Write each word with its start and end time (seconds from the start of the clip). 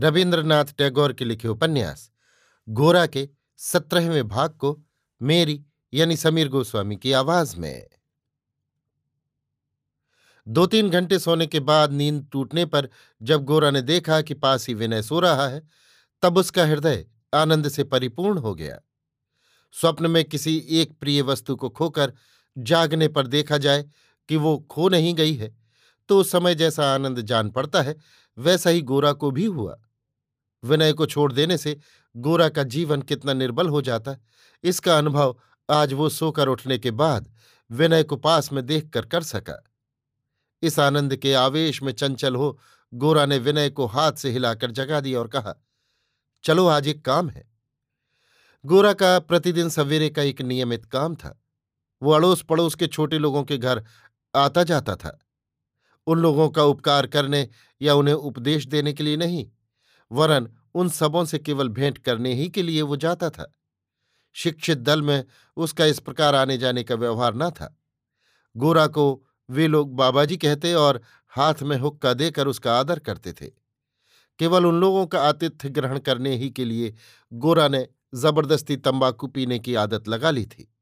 रविन्द्रनाथ 0.00 0.64
टैगोर 0.78 1.12
के 1.12 1.24
लिखे 1.24 1.48
उपन्यास, 1.48 2.10
गोरा 2.68 3.06
के 3.06 3.28
सत्रहवें 3.58 4.28
भाग 4.28 4.50
को 4.50 4.78
मेरी 5.20 5.64
यानी 5.92 6.16
समीर 6.16 6.48
गोस्वामी 6.48 6.96
की 6.96 7.12
आवाज़ 7.12 7.56
में। 7.56 7.86
दो 10.46 10.66
तीन 10.66 10.88
घंटे 10.90 11.18
सोने 11.18 11.46
के 11.46 11.60
बाद 11.60 11.92
नींद 11.92 12.26
टूटने 12.32 12.64
पर 12.64 12.88
जब 13.20 13.44
गोरा 13.44 13.70
ने 13.70 13.82
देखा 13.82 14.20
कि 14.20 14.34
पास 14.34 14.66
ही 14.68 14.74
विनय 14.74 15.02
सो 15.02 15.20
रहा 15.20 15.48
है, 15.48 15.62
तब 16.22 16.38
उसका 16.38 16.64
हृदय 16.66 17.04
आनंद 17.34 17.68
से 17.68 17.84
परिपूर्ण 17.84 18.38
हो 18.38 18.54
गया। 18.54 18.80
स्वप्न 19.74 20.10
में 20.10 20.24
किसी 20.24 20.56
एक 20.70 20.98
प्रिय 21.00 21.22
वस्तु 21.22 21.56
को 21.56 21.68
खोकर 21.68 22.12
जागने 22.56 23.08
पर 23.08 23.26
देखा 23.26 23.58
जाए 23.58 23.84
कि 24.28 24.36
वो 24.36 24.56
खो 24.70 24.88
नहीं 24.88 25.14
गई 25.14 25.34
है 25.34 25.54
तो 26.08 26.18
उस 26.20 26.30
समय 26.30 26.54
जैसा 26.54 26.92
आनंद 26.94 27.20
जान 27.20 27.50
पड़ता 27.50 27.82
है, 27.82 27.96
वैसा 28.38 28.70
ही 28.70 28.80
गोरा 28.82 29.12
को 29.12 29.30
भी 29.30 29.44
हुआ। 29.44 29.78
विनय 30.64 30.92
को 30.92 31.06
छोड़ 31.06 31.32
देने 31.32 31.58
से 31.58 31.76
गोरा 32.16 32.48
का 32.48 32.62
जीवन 32.62 33.02
कितना 33.02 33.32
निर्बल 33.32 33.68
हो 33.68 33.82
जाता। 33.82 34.16
इसका 34.64 34.98
अनुभव 34.98 35.36
आज 35.70 35.92
वो 35.92 36.08
सोकर 36.08 36.48
उठने 36.48 36.78
के 36.78 36.90
बाद 36.90 37.32
विनय 37.70 38.02
को 38.02 38.16
पास 38.16 38.52
में 38.52 38.66
देखकर 38.66 39.06
कर 39.06 39.22
सका। 39.22 39.62
इस 40.62 40.78
आनंद 40.78 41.16
के 41.16 41.34
आवेश 41.34 41.82
में 41.82 41.92
चंचल 41.92 42.36
हो 42.36 42.58
गोरा 42.94 43.26
ने 43.26 43.38
विनय 43.38 43.70
को 43.70 43.86
हाथ 43.86 44.12
से 44.12 44.30
हिलाकर 44.30 44.70
जगा 44.70 45.00
दिया 45.00 45.18
और 45.20 45.28
कहा, 45.28 45.54
चलो, 46.44 46.66
आज 46.66 46.88
एक 46.88 47.04
काम 47.04 47.28
है। 47.30 47.50
गोरा 48.66 48.92
का 48.92 49.18
प्रतिदिन 49.18 49.68
सवेरे 49.68 50.10
का 50.10 50.22
एक 50.22 50.42
नियमित 50.42 50.84
काम 50.84 51.14
था। 51.14 51.42
वो 52.02 52.12
अड़ोस 52.12 52.42
पड़ोस 52.42 52.74
के 52.74 52.86
छोटे 52.86 53.18
लोगों 53.18 53.44
के 53.44 53.58
घर 53.58 53.84
आता 54.34 54.62
जाता 54.62 54.96
था। 54.96 55.18
उन 56.06 56.18
लोगों 56.18 56.48
का 56.48 56.64
उपकार 56.64 57.06
करने 57.06 57.48
या 57.82 57.94
उन्हें 57.94 58.14
उपदेश 58.14 58.66
देने 58.66 58.92
के 58.92 59.04
लिए 59.04 59.16
नहीं 59.16 59.50
वरन 60.12 60.48
उन 60.74 60.88
सबों 60.88 61.24
से 61.24 61.38
केवल 61.38 61.68
भेंट 61.68 61.98
करने 61.98 62.34
ही 62.34 62.48
के 62.48 62.62
लिए 62.62 62.82
वो 62.82 62.96
जाता 62.96 63.30
था। 63.30 63.54
शिक्षित 64.32 64.78
दल 64.78 65.02
में 65.02 65.24
उसका 65.56 65.84
इस 65.84 65.98
प्रकार 65.98 66.34
आने 66.34 66.58
जाने 66.58 66.82
का 66.82 66.94
व्यवहार 66.94 67.34
न 67.34 67.50
था। 67.50 67.80
गोरा 68.56 68.86
को 68.86 69.26
वे 69.50 69.66
लोग 69.66 69.96
बाबाजी 69.96 70.36
कहते 70.36 70.74
और 70.74 71.00
हाथ 71.28 71.54
में 71.62 71.76
हुक्का 71.76 72.14
देकर 72.14 72.46
उसका 72.46 72.80
आदर 72.80 72.98
करते 72.98 73.32
थे। 73.32 73.46
केवल 74.38 74.66
उन 74.66 74.80
लोगों 74.80 75.06
का 75.06 75.22
आतिथ्य 75.22 75.68
ग्रहण 75.68 75.98
करने 75.98 76.36
ही 76.36 76.50
के 76.50 76.64
लिए 76.64 76.94
गोरा 77.32 77.68
ने 77.68 77.88
ज़बरदस्ती 78.14 78.76
तंबाकू 78.76 79.26
पीने 79.26 79.58
की 79.58 79.74
आदत 79.74 80.08
लगा 80.08 80.30
ली 80.30 80.46
थी। 80.46 80.74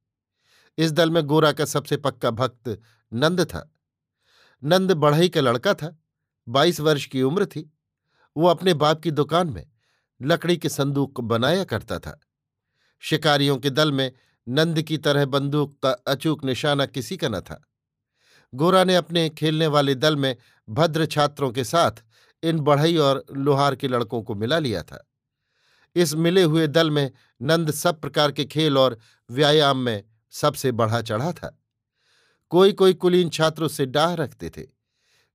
इस 0.78 0.92
दल 0.92 1.10
में 1.10 1.22
गोरा 1.22 1.52
का 1.52 1.64
सबसे 1.64 1.96
पक्का 1.96 2.30
भक्त 2.30 2.80
नंद 3.12 3.44
था। 3.44 3.74
नंद 4.64 4.92
बढ़ई 4.92 5.28
का 5.28 5.40
लड़का 5.40 5.74
था, 5.74 5.98
बाईस 6.48 6.80
वर्ष 6.80 7.06
की 7.06 7.22
उम्र 7.22 7.46
थी। 7.46 7.77
वो 8.38 8.48
अपने 8.48 8.74
बाप 8.74 9.00
की 9.00 9.10
दुकान 9.10 9.48
में 9.50 9.66
लकड़ी 10.22 10.56
के 10.56 10.68
संदूक 10.68 11.20
बनाया 11.20 11.64
करता 11.64 11.98
था। 11.98 12.20
शिकारियों 13.00 13.56
के 13.56 13.70
दल 13.70 13.92
में 13.92 14.12
नंद 14.48 14.82
की 14.82 14.98
तरह 14.98 15.26
बंदूक 15.26 15.78
का 15.82 15.90
अचूक 15.90 16.44
निशाना 16.44 16.86
किसी 16.86 17.16
का 17.16 17.28
न 17.28 17.40
था। 17.40 17.68
गोरा 18.54 18.84
ने 18.84 18.96
अपने 18.96 19.28
खेलने 19.28 19.66
वाले 19.66 19.94
दल 19.94 20.16
में 20.16 20.36
भद्र 20.70 21.06
छात्रों 21.06 21.50
के 21.50 21.64
साथ 21.64 21.90
इन 22.42 22.60
बढ़ई 22.60 22.96
और 22.96 23.24
लोहार 23.32 23.76
के 23.76 23.88
लड़कों 23.88 24.22
को 24.22 24.34
मिला 24.34 24.58
लिया 24.58 24.82
था। 24.82 25.10
इस 25.96 26.14
मिले 26.14 26.42
हुए 26.42 26.66
दल 26.66 26.90
में 26.90 27.10
नंद 27.42 27.70
सब 27.70 28.00
प्रकार 28.00 28.32
के 28.32 28.44
खेल 28.44 28.78
और 28.78 28.98
व्यायाम 29.30 29.78
में 29.78 30.04
सबसे 30.30 30.72
बढ़ा 30.72 31.02
चढ़ा 31.02 31.32
था। 31.32 31.62
कोई 32.50 32.72
कोई 32.72 32.94
कुलीन 32.94 33.30
छात्र 33.30 33.62
उससे 33.62 33.86
डाह 33.86 34.14
रखते 34.14 34.50
थे। 34.50 34.77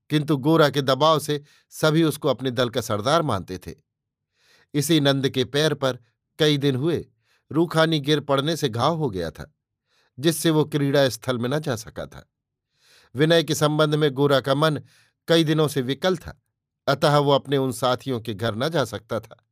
किंतु 0.09 0.37
गोरा 0.37 0.69
के 0.69 0.81
दबाव 0.81 1.19
से 1.19 1.43
सभी 1.69 2.03
उसको 2.03 2.29
अपने 2.29 2.51
दल 2.51 2.69
का 2.69 2.81
सरदार 2.81 3.21
मानते 3.21 3.57
थे। 3.57 3.75
इसी 4.73 4.99
नंद 4.99 5.29
के 5.29 5.45
पैर 5.45 5.73
पर 5.73 5.99
कई 6.39 6.57
दिन 6.57 6.75
हुए, 6.75 7.05
रूखानी 7.51 7.99
गिर 7.99 8.19
पड़ने 8.19 8.55
से 8.55 8.69
घाव 8.69 8.97
हो 8.97 9.09
गया 9.09 9.31
था, 9.31 9.53
जिससे 10.19 10.49
वो 10.49 10.65
क्रीड़ा 10.65 11.09
स्थल 11.09 11.37
में 11.37 11.49
न 11.49 11.59
जा 11.59 11.75
सका 11.75 12.05
था। 12.05 12.29
विनय 13.15 13.43
के 13.43 13.55
संबंध 13.55 13.95
में 13.95 14.11
गोरा 14.11 14.39
का 14.39 14.55
मन 14.55 14.81
कई 15.27 15.43
दिनों 15.43 15.67
से 15.67 15.81
विकल 15.81 16.17
था, 16.17 16.41
अतः 16.87 17.17
वो 17.17 17.31
अपने 17.31 17.57
उन 17.57 17.71
साथियों 17.71 18.21
के 18.21 18.33
घर 18.33 18.55
न 18.55 18.69
जा 18.69 18.85
सकता 18.85 19.19
था। 19.19 19.47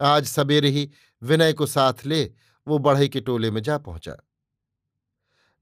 आज 0.00 0.26
सवेरे 0.26 0.68
ही 0.68 0.90
विनय 1.22 1.52
को 1.52 1.66
साथ 1.66 2.06
ले 2.06 2.32
वो 2.68 2.78
बढ़ई 2.78 3.08
के 3.08 3.20
टोले 3.20 3.50
में 3.50 3.62
जा 3.62 3.78
पहुँचा। 3.78 4.16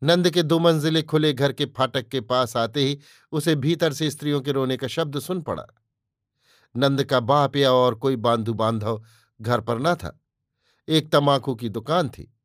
नंद 0.03 0.31
के 0.31 0.43
दो 0.43 0.59
मंजिले 0.59 1.03
खुले 1.03 1.33
घर 1.33 1.53
के 1.53 1.67
फाटक 1.67 2.09
के 2.09 2.21
पास 2.21 2.57
आते 2.57 2.85
ही 2.85 2.99
उसे 3.33 3.55
भीतर 3.55 3.93
से 3.93 4.11
स्त्रियों 4.11 4.41
के 4.41 4.53
रोने 4.53 4.77
का 4.77 4.87
शब्द 4.87 5.19
सुन 5.19 5.43
पड़ा। 5.43 5.67
नंद 6.77 7.05
का 7.05 7.21
बाप 7.21 7.57
या 7.57 7.73
और 7.73 7.95
कोई 7.95 8.17
बांधु 8.17 8.55
बांधव 8.55 9.05
घर 9.41 9.61
पर 9.61 9.79
न 9.79 9.95
था। 9.95 10.21
एक 10.89 11.13
तमाकू 11.13 11.55
की 11.55 11.69
दुकान 11.69 12.09
थी। 12.09 12.37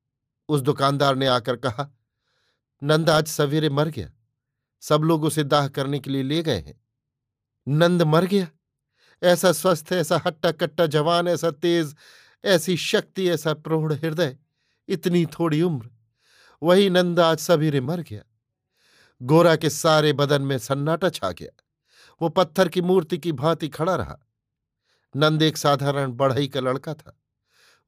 उस 0.49 0.61
दुकानदार 0.61 1.15
ने 1.15 1.27
आकर 1.27 1.55
कहा, 1.55 1.97
नंद, 2.83 3.09
आज 3.09 3.27
सवेरे 3.27 3.69
मर 3.69 3.89
गया। 3.89 4.11
सब 4.81 5.01
लोग 5.01 5.23
उसे 5.23 5.43
दाह 5.43 5.67
करने 5.67 5.99
के 5.99 6.09
लिए 6.09 6.23
ले 6.23 6.43
गए 6.43 6.59
हैं। 6.59 6.81
नंद 7.67 8.01
मर 8.01 8.25
गया। 8.25 8.47
ऐसा 9.23 9.51
स्वस्थ, 9.51 9.89
ऐसा 9.91 10.21
हट्टा 10.25 10.51
कट्टा 10.51 10.87
जवान, 10.87 11.27
ऐसा 11.27 11.51
तेज, 11.51 11.95
ऐसी 12.45 12.77
शक्ति, 12.77 13.29
ऐसा 13.29 13.53
प्रौढ़ 13.53 13.93
हृदय, 13.93 14.37
इतनी 14.87 15.25
थोड़ी 15.25 15.61
उम्र। 15.61 15.94
वही 16.63 16.89
नंद 16.89 17.19
आज 17.19 17.37
सवेरे 17.37 17.81
मर 17.81 18.01
गया। 18.01 18.23
गोरा 19.21 19.55
के 19.55 19.69
सारे 19.69 20.13
बदन 20.13 20.41
में 20.41 20.57
सन्नाटा 20.57 21.09
छा 21.09 21.31
गया। 21.31 21.63
वो 22.21 22.29
पत्थर 22.29 22.69
की 22.69 22.81
मूर्ति 22.81 23.17
की 23.17 23.31
भांति 23.31 23.69
खड़ा 23.69 23.95
रहा। 23.95 24.19
नंद 25.15 25.41
एक 25.41 25.57
साधारण 25.57 26.11
बढ़ई 26.11 26.47
का 26.47 26.59
लड़का 26.59 26.93
था। 26.93 27.19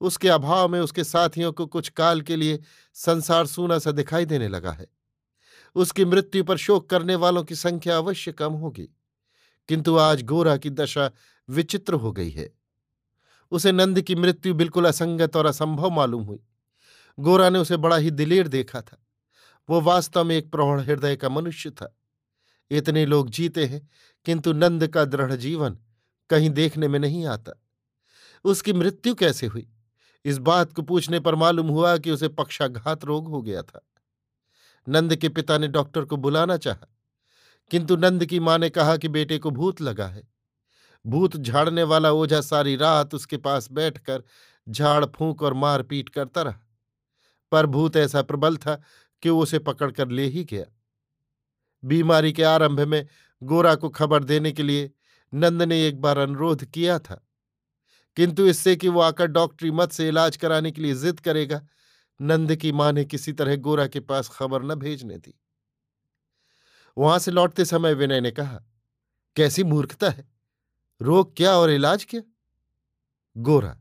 उसके 0.01 0.29
अभाव 0.29 0.69
में 0.69 0.79
उसके 0.79 1.03
साथियों 1.03 1.53
को 1.53 1.65
कुछ 1.65 1.89
काल 1.89 2.21
के 2.21 2.35
लिए 2.35 2.59
संसार 2.93 3.45
सूना 3.45 3.79
सा 3.79 3.91
दिखाई 3.91 4.25
देने 4.25 4.47
लगा 4.47 4.71
है। 4.71 4.87
उसकी 5.75 6.05
मृत्यु 6.05 6.43
पर 6.43 6.57
शोक 6.57 6.89
करने 6.89 7.15
वालों 7.15 7.43
की 7.43 7.55
संख्या 7.55 7.97
अवश्य 7.97 8.31
कम 8.31 8.53
होगी। 8.53 8.89
किंतु 9.67 9.97
आज 9.97 10.23
गोरा 10.23 10.57
की 10.57 10.69
दशा 10.69 11.11
विचित्र 11.49 11.93
हो 11.93 12.11
गई 12.11 12.29
है। 12.29 12.53
उसे 13.51 13.71
नंद 13.71 14.01
की 14.01 14.15
मृत्यु 14.15 14.53
बिल्कुल 14.53 14.85
असंगत 14.85 15.35
और 15.35 15.45
असंभव 15.45 15.89
मालूम 15.89 16.23
हुई। 16.23 16.39
गोरा 17.19 17.49
ने 17.49 17.59
उसे 17.59 17.77
बड़ा 17.77 17.95
ही 17.95 18.11
दिलेर 18.11 18.47
देखा 18.47 18.81
था। 18.81 18.97
वो 19.69 19.81
वास्तव 19.81 20.23
में 20.23 20.35
एक 20.35 20.51
प्रौढ़ 20.51 20.81
हृदय 20.81 21.15
का 21.15 21.29
मनुष्य 21.29 21.69
था। 21.69 21.97
इतने 22.71 23.05
लोग 23.05 23.29
जीते 23.29 23.65
हैं, 23.65 23.89
किंतु 24.25 24.53
नंद 24.53 24.87
का 24.87 25.05
दृढ़ 25.05 25.33
जीवन 25.33 25.77
कहीं 26.29 26.49
देखने 26.49 26.87
में 26.87 26.99
नहीं 26.99 27.25
आता। 27.25 27.63
उसकी 28.43 28.73
मृत्यु 28.73 29.15
कैसे 29.15 29.47
हुई? 29.47 29.67
इस 30.25 30.37
बात 30.37 30.73
को 30.73 30.81
पूछने 30.81 31.19
पर 31.19 31.35
मालूम 31.35 31.67
हुआ 31.67 31.97
कि 31.97 32.11
उसे 32.11 32.27
पक्षाघात 32.27 33.05
रोग 33.05 33.27
हो 33.27 33.41
गया 33.41 33.61
था। 33.61 33.87
नंद 34.87 35.15
के 35.15 35.29
पिता 35.29 35.57
ने 35.57 35.67
डॉक्टर 35.67 36.05
को 36.05 36.17
बुलाना 36.17 36.57
चाहा, 36.57 36.87
किंतु 37.71 37.95
नंद 37.95 38.25
की 38.25 38.39
माँ 38.39 38.57
ने 38.57 38.69
कहा 38.69 38.97
कि 38.97 39.07
बेटे 39.07 39.37
को 39.37 39.51
भूत 39.51 39.81
लगा 39.81 40.07
है। 40.07 40.23
भूत 41.05 41.37
झाड़ने 41.37 41.83
वाला 41.83 42.11
ओझा 42.11 42.41
सारी 42.41 42.75
रात 42.75 43.15
उसके 43.15 43.37
पास 43.37 43.71
बैठकर 43.71 44.23
झाड़ 44.69 45.05
फूंक 45.05 45.41
और 45.41 45.53
मारपीट 45.53 46.09
करता 46.09 46.41
रहा। 46.41 46.66
पर 47.51 47.65
भूत 47.65 47.95
ऐसा 47.97 48.21
प्रबल 48.21 48.57
था 48.57 48.81
कि 49.23 49.29
वो 49.29 49.41
उसे 49.43 49.59
पकड़कर 49.59 50.09
ले 50.09 50.25
ही 50.25 50.43
गया। 50.43 50.65
बीमारी 51.83 52.33
के 52.33 52.43
आरंभ 52.43 52.79
में 52.79 53.05
गोरा 53.41 53.73
को 53.75 53.89
खबर 53.89 54.23
देने 54.23 54.51
के 54.51 54.63
लिए 54.63 54.91
नंद 55.33 55.61
ने 55.61 55.85
एक 55.87 56.01
बार 56.01 56.17
अनुरोध 56.17 56.65
किया 56.65 56.99
था, 56.99 57.23
किंतु 58.17 58.45
इससे 58.45 58.75
कि 58.75 58.87
वो 58.87 58.99
आकर 58.99 59.27
डॉक्टरी 59.27 59.71
मत 59.71 59.91
से 59.91 60.07
इलाज 60.07 60.37
कराने 60.37 60.71
के 60.71 60.81
लिए 60.81 60.93
जिद 60.95 61.19
करेगा, 61.19 61.61
नंद 62.19 62.55
की 62.55 62.71
माँ 62.71 62.91
ने 62.91 63.03
किसी 63.05 63.33
तरह 63.33 63.55
गोरा 63.57 63.87
के 63.87 63.99
पास 63.99 64.29
खबर 64.29 64.63
न 64.63 64.75
भेजने 64.75 65.17
दी। 65.17 65.33
वहाँ 66.97 67.19
से 67.19 67.31
लौटते 67.31 67.65
समय 67.65 67.93
विनय 67.93 68.21
ने 68.21 68.31
कहा, 68.31 68.63
कैसी 69.35 69.63
मूर्खता 69.63 70.09
है? 70.09 70.27
रोग 71.01 71.35
क्या 71.37 71.51
और 71.51 71.71
इलाज 71.71 72.05
क्या? 72.05 72.21
गोरा, 73.35 73.77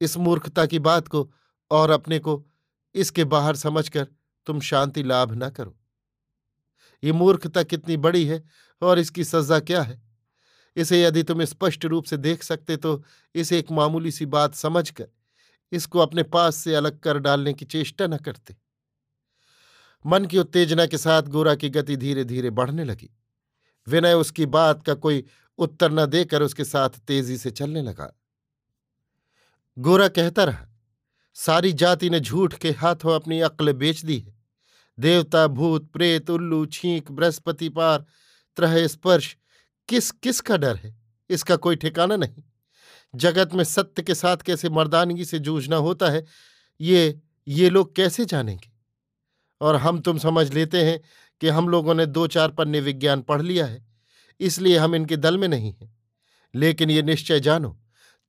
इस 0.00 0.16
मूर्खता 0.16 0.66
की 0.66 0.78
बात 0.78 1.08
को 1.08 1.30
और 1.70 1.90
अपने 1.90 2.18
को 2.18 2.44
इसके 2.94 3.24
बाहर 3.24 3.56
समझकर 3.56 4.06
तुम 4.46 4.60
शांति 4.60 5.02
लाभ 5.02 5.32
न 5.34 5.48
करो। 5.50 5.76
ये 7.02 7.12
मूर्खता 7.12 7.62
कितनी 7.62 7.96
बड़ी 7.96 8.24
है 8.26 8.42
और 8.82 8.98
इसकी 8.98 9.24
सजा 9.24 9.60
क्या 9.60 9.82
है? 9.82 10.02
इसे 10.76 11.02
यदि 11.02 11.22
तुम 11.22 11.44
स्पष्ट 11.44 11.84
रूप 11.84 12.04
से 12.04 12.16
देख 12.16 12.42
सकते 12.42 12.76
तो 12.76 13.02
इसे 13.34 13.58
एक 13.58 13.70
मामूली 13.70 14.10
सी 14.10 14.26
बात 14.26 14.54
समझकर 14.54 15.08
इसको 15.72 15.98
अपने 15.98 16.22
पास 16.22 16.56
से 16.56 16.74
अलग 16.74 16.98
कर 17.00 17.18
डालने 17.18 17.52
की 17.54 17.64
चेष्टा 17.64 18.06
न 18.06 18.16
करते। 18.16 18.56
मन 20.04 20.24
की 20.24 20.38
उत्तेजना 20.38 20.86
के 20.86 20.98
साथ 20.98 21.22
गोरा 21.22 21.54
की 21.54 21.70
गति 21.70 21.96
धीरे 21.96 22.24
धीरे 22.24 22.50
बढ़ने 22.50 22.84
लगी। 22.84 23.10
विनय 23.86 24.12
उसकी 24.12 24.46
बात 24.46 24.82
का 24.82 24.94
कोई 24.94 25.24
उत्तर 25.58 25.92
न 25.92 26.06
देकर 26.06 26.42
उसके 26.42 26.64
साथ 26.64 26.98
तेज़ी 27.06 27.36
से 27.38 27.50
चलने 27.50 27.82
लगा। 27.82 28.12
गोरा 29.76 30.08
कहता 30.08 30.44
रहा 30.44 30.66
सारी 31.36 31.72
जाति 31.72 32.10
ने 32.10 32.20
झूठ 32.20 32.54
के 32.54 32.70
हाथों 32.70 33.14
अपनी 33.14 33.40
अक्ल 33.40 33.72
बेच 33.72 34.04
दी 34.04 34.18
है। 34.18 34.34
देवता, 34.98 35.46
भूत, 35.46 35.90
प्रेत, 35.90 36.30
उल्लू, 36.30 36.64
छींक, 36.66 37.10
बृहस्पति 37.10 37.68
पार 37.68 38.04
त्रह 38.56 38.86
स्पर्श, 38.86 39.36
किस 39.88 40.10
किस 40.12 40.40
का 40.40 40.56
डर 40.56 40.76
है? 40.76 40.94
इसका 41.30 41.56
कोई 41.56 41.76
ठिकाना 41.76 42.16
नहीं। 42.16 42.42
जगत 43.14 43.54
में 43.54 43.64
सत्य 43.64 44.02
के 44.02 44.14
साथ 44.14 44.36
कैसे 44.36 44.68
मर्दानगी 44.68 45.24
से 45.24 45.38
जूझना 45.38 45.76
होता 45.76 46.10
है, 46.10 46.24
ये 46.80 47.20
ये 47.46 47.70
लोग 47.70 47.94
कैसे 47.96 48.24
जानेंगे? 48.24 48.70
और 49.60 49.76
हम 49.76 49.98
तुम 50.00 50.18
समझ 50.18 50.52
लेते 50.54 50.82
हैं 50.84 51.00
कि 51.40 51.48
हम 51.48 51.68
लोगों 51.68 51.94
ने 51.94 52.06
दो 52.06 52.26
चार 52.26 52.50
पन्ने 52.50 52.80
विज्ञान 52.80 53.22
पढ़ 53.22 53.42
लिया 53.42 53.66
है, 53.66 53.84
इसलिए 54.40 54.78
हम 54.78 54.94
इनके 54.94 55.16
दल 55.16 55.38
में 55.38 55.48
नहीं 55.48 55.72
हैं। 55.72 55.92
लेकिन 56.54 56.90
ये 56.90 57.02
निश्चय 57.02 57.40
जानो, 57.40 57.78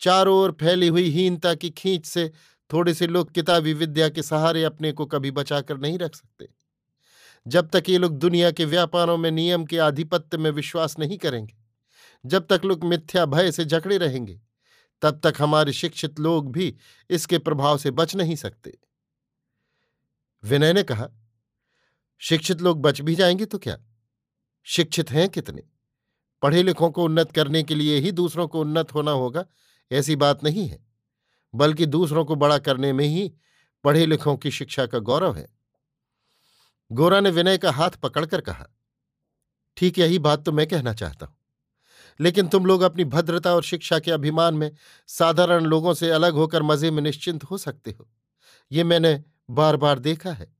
चारों 0.01 0.37
ओर 0.37 0.51
फैली 0.59 0.87
हुई 0.87 1.09
हीनता 1.09 1.53
की 1.55 1.69
खींच 1.69 2.05
से 2.05 2.31
थोड़े 2.73 2.93
से 2.93 3.07
लोग 3.07 3.31
किताबी 3.31 3.73
विद्या 3.73 4.09
के 4.09 4.23
सहारे 4.23 4.63
अपने 4.63 4.91
को 4.91 5.05
कभी 5.05 5.31
बचाकर 5.31 5.77
नहीं 5.77 5.97
रख 5.97 6.15
सकते। 6.15 6.47
जब 7.47 7.69
तक 7.69 7.83
ये 7.89 7.97
लोग 7.97 8.17
दुनिया 8.17 8.51
के 8.51 8.65
व्यापारों 8.65 9.17
में, 9.17 9.31
नियम 9.31 9.65
के 9.65 9.77
आधिपत्य 9.77 10.37
में 10.37 10.51
विश्वास 10.51 10.99
नहीं 10.99 11.17
करेंगे, 11.17 11.55
जब 12.25 12.47
तक 12.47 12.61
लोग 12.65 12.83
मिथ्या 12.83 13.25
भय 13.25 13.51
से 13.51 13.65
जकड़े 13.65 13.97
रहेंगे, 13.97 14.41
तब 15.01 15.19
तक 15.23 15.33
हमारे 15.39 15.73
शिक्षित 15.73 16.19
लोग 16.19 16.51
भी 16.51 16.75
इसके 17.09 17.37
प्रभाव 17.37 17.77
से 17.77 17.91
बच 17.91 18.15
नहीं 18.15 18.35
सकते। 18.35 18.77
विनय 20.43 20.73
ने 20.73 20.83
कहा, 20.83 21.09
शिक्षित 22.19 22.61
लोग 22.61 22.81
बच 22.81 23.01
भी 23.01 23.15
जाएँगे 23.15 23.45
तो 23.45 23.57
क्या? 23.57 23.77
शिक्षित 24.63 25.11
हैं 25.11 25.29
कितने? 25.29 25.63
पढ़े 26.41 26.63
लिखों 26.63 26.91
को 26.91 27.03
उन्नत 27.03 27.31
करने 27.31 27.63
के 27.63 27.75
लिए 27.75 27.99
ही 27.99 28.11
दूसरों 28.11 28.47
को 28.47 28.61
उन्नत 28.61 28.93
होना 28.93 29.11
होगा, 29.11 29.45
ऐसी 29.91 30.15
बात 30.15 30.43
नहीं 30.43 30.67
है। 30.67 30.84
बल्कि 31.55 31.85
दूसरों 31.85 32.25
को 32.25 32.35
बड़ा 32.35 32.57
करने 32.57 32.93
में 32.93 33.05
ही 33.05 33.31
पढ़े 33.83 34.05
लिखों 34.05 34.37
की 34.37 34.51
शिक्षा 34.51 34.85
का 34.85 34.99
गौरव 34.99 35.35
है। 35.35 35.47
गोरा 36.91 37.19
ने 37.19 37.29
विनय 37.29 37.57
का 37.57 37.71
हाथ 37.71 37.89
पकड़कर 37.89 38.41
कहा, 38.41 38.67
ठीक, 39.77 39.99
यही 39.99 40.19
बात 40.19 40.45
तो 40.45 40.51
मैं 40.51 40.67
कहना 40.67 40.93
चाहता 40.93 41.25
हूँ। 41.25 41.35
लेकिन 42.19 42.47
तुम 42.47 42.65
लोग 42.65 42.81
अपनी 42.81 43.05
भद्रता 43.05 43.53
और 43.55 43.63
शिक्षा 43.63 43.99
के 43.99 44.11
अभिमान 44.11 44.53
में 44.53 44.71
साधारण 45.07 45.65
लोगों 45.65 45.93
से 45.93 46.09
अलग 46.09 46.33
होकर 46.33 46.63
मज़े 46.63 46.91
में 46.91 47.01
निश्चिंत 47.03 47.43
हो 47.43 47.57
सकते 47.57 47.91
हो। 47.91 48.07
ये 48.71 48.83
मैंने 48.83 49.23
बार 49.49 49.77
बार 49.77 49.99
देखा 49.99 50.31
है। 50.31 50.53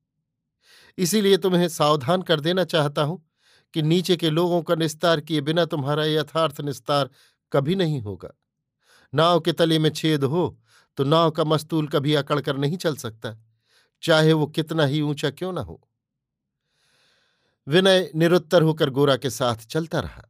इसीलिए 0.98 1.38
तुम्हें 1.38 1.68
सावधान 1.68 2.22
कर 2.22 2.40
देना 2.40 2.64
चाहता 2.64 3.02
हूँ 3.02 3.24
कि 3.74 3.82
नीचे 3.82 4.16
के 4.16 4.30
लोगों 4.30 4.62
का 4.62 4.76
निस्तार 4.76 5.20
किए 5.20 5.42
बिना 5.42 5.66
तुम्हारा 5.66 6.06
यथार्थ 6.06 6.62
निस्तार 6.62 7.10
कभी 7.52 7.76
नहीं 7.76 8.02
होगा। 8.02 8.30
नाव 9.14 9.40
के 9.40 9.52
तले 9.52 9.80
में 9.80 9.90
छेद 9.90 10.24
हो 10.24 10.62
तो 10.98 11.04
नाव 11.04 11.32
का 11.32 11.44
मस्तूल 11.44 11.88
कभी 11.88 12.14
अकड़ 12.16 12.40
कर 12.42 12.58
नहीं 12.58 12.78
चल 12.78 12.96
सकता, 12.96 13.36
चाहे 14.04 14.34
वो 14.34 14.46
कितना 14.48 14.86
ही 14.86 15.02
ऊँचा 15.02 15.30
क्यों 15.32 15.52
ना 15.54 15.62
हो। 15.62 15.80
विनय 17.68 18.10
निरुत्तर 18.16 18.62
होकर 18.62 18.90
गोरा 18.90 19.16
के 19.18 19.30
साथ 19.30 19.66
चलता 19.66 20.00
रहा। 20.00 20.24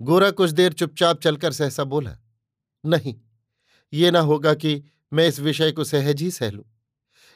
गोरा 0.00 0.30
कुछ 0.30 0.50
देर 0.50 0.72
चुपचाप 0.72 1.20
चलकर 1.20 1.52
सहसा 1.52 1.84
बोला, 1.84 2.16
नहीं, 2.84 3.14
ये 3.92 4.10
ना 4.10 4.20
होगा 4.20 4.54
कि 4.54 4.82
मैं 5.12 5.26
इस 5.28 5.40
विषय 5.40 5.72
को 5.72 5.84
सहज 5.84 6.22
ही 6.22 6.30
सह 6.30 6.50
लूँ। 6.50 6.64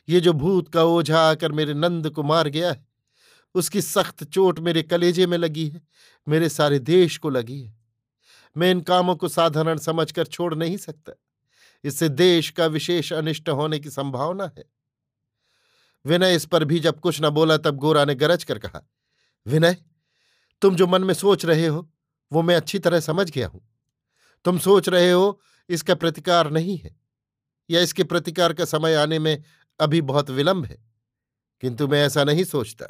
ये 0.09 0.21
जो 0.21 0.33
भूत 0.33 0.69
का 0.69 0.83
ओझा 0.85 1.21
आकर 1.21 1.53
मेरे 1.53 1.75
नंद 1.75 2.11
को 2.11 2.23
मार 2.23 2.49
गया 2.49 2.71
है, 2.71 2.85
उसकी 3.55 3.81
सख्त 3.83 4.25
चोट 4.25 4.59
मेरे 4.59 4.83
कलेजे 4.83 5.27
में 5.27 5.37
लगी 5.39 5.69
है, 5.69 5.83
मेरे 6.27 6.49
सारे 6.49 6.79
देश 6.79 7.17
को 7.19 7.31
लगी 7.31 7.61
है। 7.63 7.75
मैं 8.57 8.71
इन 8.71 8.81
कामों 8.83 9.17
को 9.17 9.29
साधारण 9.29 9.79
समझकर 9.79 10.27
छोड़ 10.27 10.55
नहीं 10.55 10.77
सकता। 10.77 11.13
इससे 11.85 12.09
देश 12.09 12.51
का 12.51 12.67
विशेष 12.67 13.13
अनिष्ट 13.13 13.49
होने 13.49 13.79
की 13.79 13.91
संभावना 13.91 14.53
है। 14.59 14.65
विनय 16.07 16.35
इस 16.35 16.47
पर 16.47 16.65
भी 16.65 16.81
जब 16.81 17.01
कुछ 17.01 17.23
न 17.23 17.31
बोला 17.31 17.57
तब 17.57 17.77
गोरा 17.77 18.05
ने 18.05 18.15
गरज 18.15 18.45
कर 18.45 18.59
कहा, 18.59 18.91
विनय, 19.47 19.77
तुम 20.63 20.77
जो 20.77 20.87
मन 20.87 21.05
में 21.05 21.15
सोच 21.15 21.45
रहे 21.45 21.67
हो, 21.67 21.91
वो 22.33 22.43
मैं 22.43 22.57
अच्छी 22.57 22.79
तरह 22.79 23.01
समझ 23.01 23.31
गया 23.31 23.49
हूँ। 23.49 23.69
तुम 24.45 24.59
सोच 24.59 24.89
रहे 24.89 25.11
हो, 25.11 25.41
इसका 25.69 25.95
प्रतिकार 25.95 26.51
नहीं 26.51 26.79
है, 26.79 26.97
या 27.71 27.81
इसके 27.81 28.05
प्रतिकार 28.05 28.53
का 28.53 28.65
समय 28.65 28.95
आने 28.95 29.19
में 29.19 29.43
अभी 29.81 30.01
बहुत 30.01 30.31
विलंब 30.31 30.65
है। 30.65 30.85
किंतु 31.61 31.89
मैं 31.89 32.07
ऐसा 32.07 32.25
नहीं 32.25 32.45
सोचता। 32.45 32.87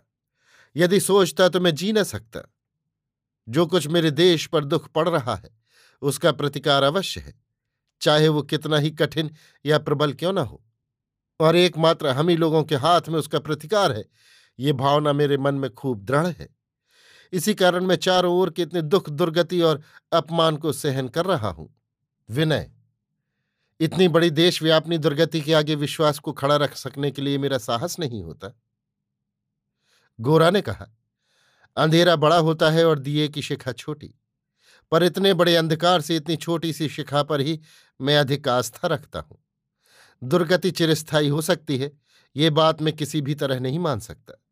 यदि 0.77 1.01
सोचता 1.01 1.49
तो 1.49 1.61
मैं 1.61 1.75
जी 1.75 1.93
न 1.93 2.03
सकता। 2.03 2.55
जो 3.49 3.67
कुछ 3.67 3.87
मेरे 3.87 4.11
देश 4.11 4.47
पर 4.47 4.65
दुख 4.65 4.89
पड़ 4.89 5.09
रहा 5.09 5.35
है, 5.35 5.59
उसका 6.03 6.33
प्रतिकार 6.33 6.83
अवश्य 6.83 7.21
है। 7.21 7.52
चाहे 8.03 8.29
वो 8.29 8.43
कितना 8.43 8.79
ही 8.79 8.91
कठिन 8.91 9.31
या 9.67 9.79
प्रबल 9.79 10.13
क्यों 10.13 10.33
ना 10.33 10.41
हो। 10.41 10.65
और 11.41 11.57
एकमात्र 11.57 12.07
हम 12.07 12.29
ही 12.29 12.37
लोगों 12.37 12.65
के 12.65 12.77
हाथ 12.77 13.01
में 13.09 13.19
उसका 13.19 13.39
प्रतिकार 13.39 13.93
है। 13.93 14.05
ये 14.59 14.73
भावना 14.73 15.13
मेरे 15.13 15.37
मन 15.37 15.55
में 15.55 15.75
खूब 15.75 16.05
दृढ़ 16.05 16.27
है। 16.27 16.49
इसी 17.33 17.55
कारण 17.55 17.85
मैं 17.85 17.97
चारों 17.97 18.35
ओर 18.35 18.51
के 18.51 18.63
इतने 18.63 18.83
दुख, 18.83 19.11
दुर्गति 19.11 19.61
और 19.61 19.83
अपमान 20.13 20.57
को 20.57 20.73
सहन 20.73 21.09
कर 21.09 21.27
रहा 21.27 21.49
हूँ। 21.49 21.75
विनय, 22.31 22.71
इतनी 23.81 24.09
बड़ी 24.09 24.31
देशव्यापनी 24.31 24.99
दुर्गति 24.99 25.41
के 25.41 25.53
आगे 25.55 25.75
विश्वास 25.75 26.19
को 26.19 26.33
खड़ा 26.33 26.57
रख 26.57 26.75
सकने 26.77 27.11
के 27.11 27.23
लिए 27.23 27.39
मेरा 27.39 27.59
साहस 27.59 27.99
नहीं 27.99 28.23
होता। 28.23 28.59
गोरा 30.21 30.51
ने 30.51 30.61
कहा, 30.61 30.87
अंधेरा 31.77 32.17
बड़ा 32.17 32.39
होता 32.39 32.71
है 32.71 32.85
और 32.85 32.99
दिए 32.99 33.29
की 33.29 33.43
शिखा 33.43 33.73
छोटी। 33.73 34.15
पर 34.91 35.03
इतने 35.03 35.35
बड़े 35.35 35.57
अंधकार 35.57 36.01
से 36.01 36.17
इतनी 36.17 36.37
छोटी 36.37 36.73
सी 36.73 36.89
शिखा 36.89 37.23
पर 37.23 37.41
ही 37.41 37.61
मैं 38.03 38.17
अधिक 38.19 38.49
आस्था 38.49 38.89
रखता 38.89 39.21
हूँ। 39.21 39.39
दुर्गति 40.25 40.71
चिरस्थायी 40.71 41.29
हो 41.29 41.43
सकती 41.43 41.77
है, 41.77 41.93
ये 42.37 42.51
बात 42.51 42.83
मैं 42.83 42.97
किसी 42.97 43.21
भी 43.21 43.35
तरह 43.35 43.61
नहीं 43.61 43.79
मान 43.79 44.01
सकता। 44.01 44.43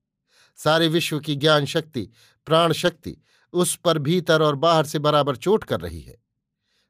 सारे 0.57 0.88
विश्व 0.88 1.21
की 1.21 1.37
ज्ञान 1.37 1.64
शक्ति, 1.64 2.09
प्राण 2.47 2.73
शक्ति 2.73 3.16
उस 3.52 3.76
पर 3.76 3.99
भीतर 3.99 4.42
और 4.42 4.54
बाहर 4.54 4.87
से 4.87 4.99
बराबर 4.99 5.37
चोट 5.37 5.64
कर 5.64 5.80
रही 5.80 6.00
है। 6.00 6.16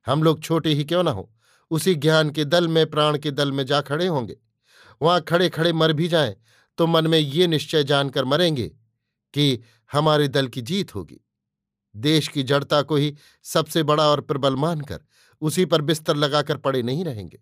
हम 0.06 0.22
लोग 0.22 0.42
छोटे 0.42 0.70
ही 0.70 0.84
क्यों 0.84 1.02
ना 1.02 1.10
हो? 1.10 1.32
उसी 1.70 1.94
ज्ञान 1.94 2.30
के 2.30 2.44
दल 2.44 2.68
में, 2.68 2.90
प्राण 2.90 3.18
के 3.18 3.30
दल 3.30 3.52
में 3.52 3.66
जा 3.66 3.80
खड़े 3.80 4.06
होंगे। 4.06 4.36
वहाँ 5.02 5.20
खड़े 5.20 5.48
खड़े 5.48 5.72
मर 5.72 5.92
भी 5.92 6.08
जाएँ 6.08 6.36
तो 6.78 6.86
मन 6.86 7.06
में 7.06 7.18
ये 7.18 7.46
निश्चय 7.46 7.84
जानकर 7.84 8.24
मरेंगे 8.24 8.68
कि 9.34 9.60
हमारे 9.92 10.28
दल 10.28 10.48
की 10.48 10.62
जीत 10.62 10.94
होगी। 10.94 11.20
देश 11.96 12.28
की 12.28 12.42
जड़ता 12.42 12.82
को 12.82 12.96
ही 12.96 13.16
सबसे 13.42 13.82
बड़ा 13.82 14.08
और 14.08 14.20
प्रबल 14.20 14.56
मानकर 14.56 15.00
उसी 15.40 15.64
पर 15.64 15.80
बिस्तर 15.80 16.16
लगाकर 16.16 16.56
पड़े 16.56 16.82
नहीं 16.82 17.04
रहेंगे। 17.04 17.40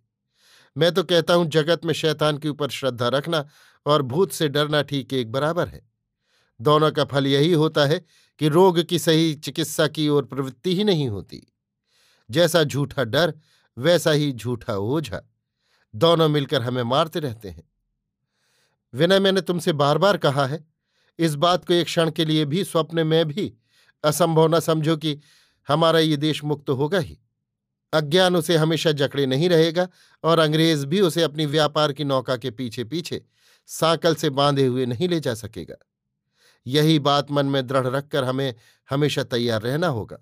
मैं 0.76 0.92
तो 0.92 1.04
कहता 1.04 1.34
हूँ, 1.34 1.46
जगत 1.46 1.84
में 1.84 1.94
शैतान 1.94 2.38
के 2.38 2.48
ऊपर 2.48 2.68
श्रद्धा 2.68 3.08
रखना 3.08 3.48
और 3.86 4.02
भूत 4.02 4.32
से 4.32 4.48
डरना 4.48 4.82
ठीक 4.82 5.12
एक 5.12 5.32
बराबर 5.32 5.68
है। 5.68 5.88
दोनों 6.60 6.92
का 6.92 7.04
फल 7.04 7.26
यही 7.26 7.52
होता 7.52 7.86
है 7.86 8.04
कि 8.38 8.48
रोग 8.48 8.82
की 8.82 8.98
सही 8.98 9.34
चिकित्सा 9.34 9.86
की 9.86 10.08
ओर 10.08 10.24
प्रवृत्ति 10.24 10.76
ही 10.76 10.84
नहीं 10.84 11.08
होती। 11.08 11.54
जैसा 12.30 12.64
झूठा 12.64 13.04
डर, 13.04 13.34
वैसा 13.78 14.10
ही 14.10 14.32
झूठा 14.32 14.76
ओझा। 14.76 15.22
दोनों 15.94 16.28
मिलकर 16.28 16.62
हमें 16.62 16.82
मारते 16.82 17.20
रहते 17.20 17.48
हैं। 17.48 17.68
विनय, 18.94 19.20
मैंने 19.20 19.40
तुमसे 19.40 19.72
बार 19.72 19.98
बार 19.98 20.16
कहा 20.16 20.46
है, 20.46 20.64
इस 21.18 21.34
बात 21.34 21.64
को 21.64 21.74
एक 21.74 21.86
क्षण 21.86 22.10
के 22.10 22.24
लिए 22.24 22.44
भी, 22.44 22.64
स्वप्न 22.64 23.06
में 23.06 23.24
भी 23.28 23.54
असंभव 24.04 24.56
न 24.56 24.60
समझो 24.60 24.96
कि 24.96 25.20
हमारा 25.68 25.98
ये 25.98 26.16
देश 26.16 26.44
मुक्त 26.44 26.70
होगा 26.70 26.98
ही। 26.98 27.18
अज्ञान 27.92 28.36
उसे 28.36 28.56
हमेशा 28.56 28.92
जकड़े 28.92 29.26
नहीं 29.26 29.48
रहेगा 29.48 29.88
और 30.24 30.38
अंग्रेज़ 30.38 30.86
भी 30.86 31.00
उसे 31.00 31.22
अपनी 31.22 31.46
व्यापार 31.46 31.92
की 31.92 32.04
नौका 32.04 32.36
के 32.36 32.50
पीछे 32.50 32.84
पीछे 32.84 33.24
साकल 33.66 34.14
से 34.14 34.30
बांधे 34.30 34.66
हुए 34.66 34.86
नहीं 34.86 35.08
ले 35.08 35.20
जा 35.20 35.34
सकेगा। 35.34 35.76
यही 36.66 36.98
बात 36.98 37.30
मन 37.30 37.46
में 37.46 37.66
दृढ़ 37.66 37.86
रखकर 37.86 38.24
हमें 38.24 38.54
हमेशा 38.90 39.22
तैयार 39.22 39.62
रहना 39.62 39.86
होगा। 39.86 40.18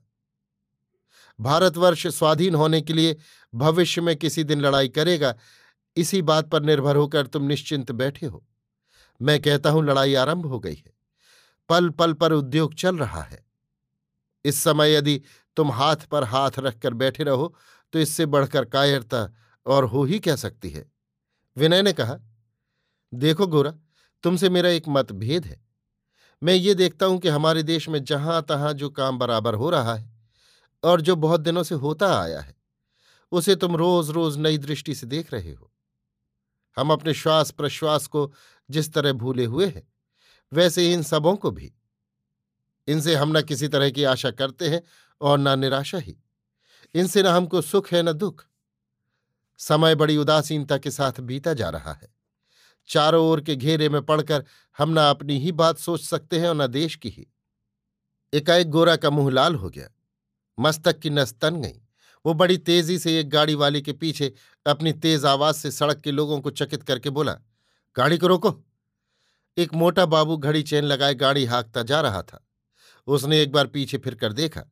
भारतवर्ष 1.40 2.06
स्वाधीन 2.06 2.54
होने 2.54 2.80
के 2.80 2.92
लिए 2.92 3.16
भविष्य 3.54 4.00
में 4.00 4.16
किसी 4.16 4.44
दिन 4.44 4.60
लड़ाई 4.60 4.88
करेगा, 4.88 5.34
इसी 5.96 6.22
बात 6.22 6.48
पर 6.48 6.62
निर्भर 6.62 6.96
होकर 6.96 7.26
तुम 7.26 7.42
निश्चिंत 7.42 7.92
बैठे 7.92 8.26
हो। 8.26 8.46
मैं 9.22 9.42
कहता 9.42 9.70
हूँ, 9.70 9.84
लड़ाई 9.84 10.14
आरंभ 10.14 10.46
हो 10.46 10.58
गई 10.58 10.74
है। 10.74 10.92
पल 11.68 11.88
पल 11.88 12.12
पर 12.12 12.32
उद्योग 12.32 12.74
चल 12.74 12.96
रहा 12.96 13.22
है। 13.22 13.46
इस 14.44 14.62
समय 14.62 14.94
यदि 14.94 15.22
तुम 15.56 15.72
हाथ 15.72 15.96
पर 15.96 16.24
हाथ 16.24 16.58
रखकर 16.58 16.94
बैठे 16.94 17.24
रहो 17.24 17.54
तो 17.92 17.98
इससे 17.98 18.26
बढ़कर 18.26 18.64
कायरता 18.64 19.28
और 19.66 19.84
हो 19.84 20.04
ही 20.04 20.18
क्या 20.18 20.36
सकती 20.36 20.70
है? 20.70 20.84
विनय 21.56 21.82
ने 21.82 21.92
कहा, 21.92 22.18
देखो 23.14 23.46
गोरा, 23.46 23.70
तुमसे 24.24 24.48
मेरा 24.48 24.68
एक 24.68 24.88
मतभेद 24.88 25.44
है। 25.44 25.64
मैं 26.42 26.54
ये 26.54 26.74
देखता 26.74 27.06
हूँ 27.06 27.18
कि 27.18 27.28
हमारे 27.28 27.62
देश 27.62 27.88
में 27.88 28.02
जहाँ 28.04 28.42
तहां 28.42 28.72
जो 28.72 28.90
काम 28.90 29.18
बराबर 29.18 29.54
हो 29.54 29.70
रहा 29.70 29.94
है 29.94 30.10
और 30.82 31.00
जो 31.00 31.16
बहुत 31.16 31.40
दिनों 31.40 31.62
से 31.62 31.74
होता 31.74 32.20
आया 32.20 32.40
है, 32.40 32.54
उसे 33.32 33.56
तुम 33.56 33.76
रोज 33.76 34.10
रोज 34.10 34.36
नई 34.38 34.58
दृष्टि 34.58 34.94
से 34.94 35.06
देख 35.06 35.32
रहे 35.32 35.52
हो। 35.52 35.72
हम 36.76 36.92
अपने 36.92 37.14
श्वास 37.14 37.50
प्रश्वास 37.50 38.06
को 38.06 38.32
जिस 38.70 38.92
तरह 38.92 39.12
भूले 39.12 39.44
हुए 39.44 39.66
हैं, 39.66 39.88
वैसे 40.52 40.82
ही 40.82 40.92
इन 40.92 41.02
सबों 41.02 41.36
को 41.36 41.50
भी। 41.50 41.72
इनसे 42.88 43.14
हम 43.14 43.36
न 43.38 43.42
किसी 43.42 43.68
तरह 43.68 43.90
की 43.90 44.04
आशा 44.04 44.30
करते 44.30 44.68
हैं 44.68 44.82
और 45.20 45.38
न 45.38 45.58
निराशा 45.58 45.98
ही। 45.98 46.16
इनसे 46.94 47.22
न 47.22 47.26
हमको 47.26 47.62
सुख 47.62 47.92
है, 47.92 48.02
न 48.02 48.12
दुख। 48.12 48.46
समय 49.58 49.94
बड़ी 49.94 50.16
उदासीनता 50.16 50.78
के 50.78 50.90
साथ 50.90 51.20
बीता 51.20 51.54
जा 51.54 51.68
रहा 51.68 51.92
है। 51.92 52.14
चारों 52.88 53.26
ओर 53.26 53.40
के 53.40 53.56
घेरे 53.56 53.88
में 53.88 54.02
पड़कर 54.02 54.44
हम 54.78 54.90
न 54.90 54.96
अपनी 54.96 55.38
ही 55.38 55.52
बात 55.52 55.78
सोच 55.78 56.00
सकते 56.00 56.38
हैं 56.38 56.48
और 56.48 56.54
न 56.54 56.66
देश 56.66 56.96
की 56.96 57.08
ही। 57.08 57.26
एकाएक 58.32 58.70
गोरा 58.70 58.96
का 58.96 59.10
मुँह 59.10 59.32
लाल 59.32 59.54
हो 59.54 59.70
गया। 59.70 59.88
मस्तक 60.60 60.98
की 60.98 61.10
नस 61.10 61.34
तन 61.42 61.60
गई। 61.60 61.82
वो 62.26 62.34
बड़ी 62.34 62.58
तेज़ी 62.58 62.98
से 62.98 63.20
एक 63.20 63.28
गाड़ी 63.30 63.54
वाले 63.54 63.80
के 63.80 63.92
पीछे 63.92 64.34
अपनी 64.66 64.92
तेज 64.92 65.24
आवाज़ 65.24 65.56
से 65.56 65.70
सड़क 65.70 66.00
के 66.00 66.10
लोगों 66.10 66.40
को 66.40 66.50
चकित 66.50 66.82
करके 66.82 67.10
बोला, 67.10 67.38
गाड़ी 67.96 68.18
को 68.18 68.26
रोको। 68.26 68.64
एक 69.58 69.74
मोटा 69.74 70.06
बाबू 70.06 70.36
घड़ी 70.36 70.62
चेन 70.62 70.84
लगाए 70.84 71.14
गाड़ी 71.14 71.44
हाँकता 71.44 71.82
जा 71.82 72.00
रहा 72.00 72.22
था। 72.22 72.46
उसने 73.06 73.42
एक 73.42 73.52
बार 73.52 73.66
पीछे 73.66 73.98
फिरकर 73.98 74.32
देखा। 74.32 74.64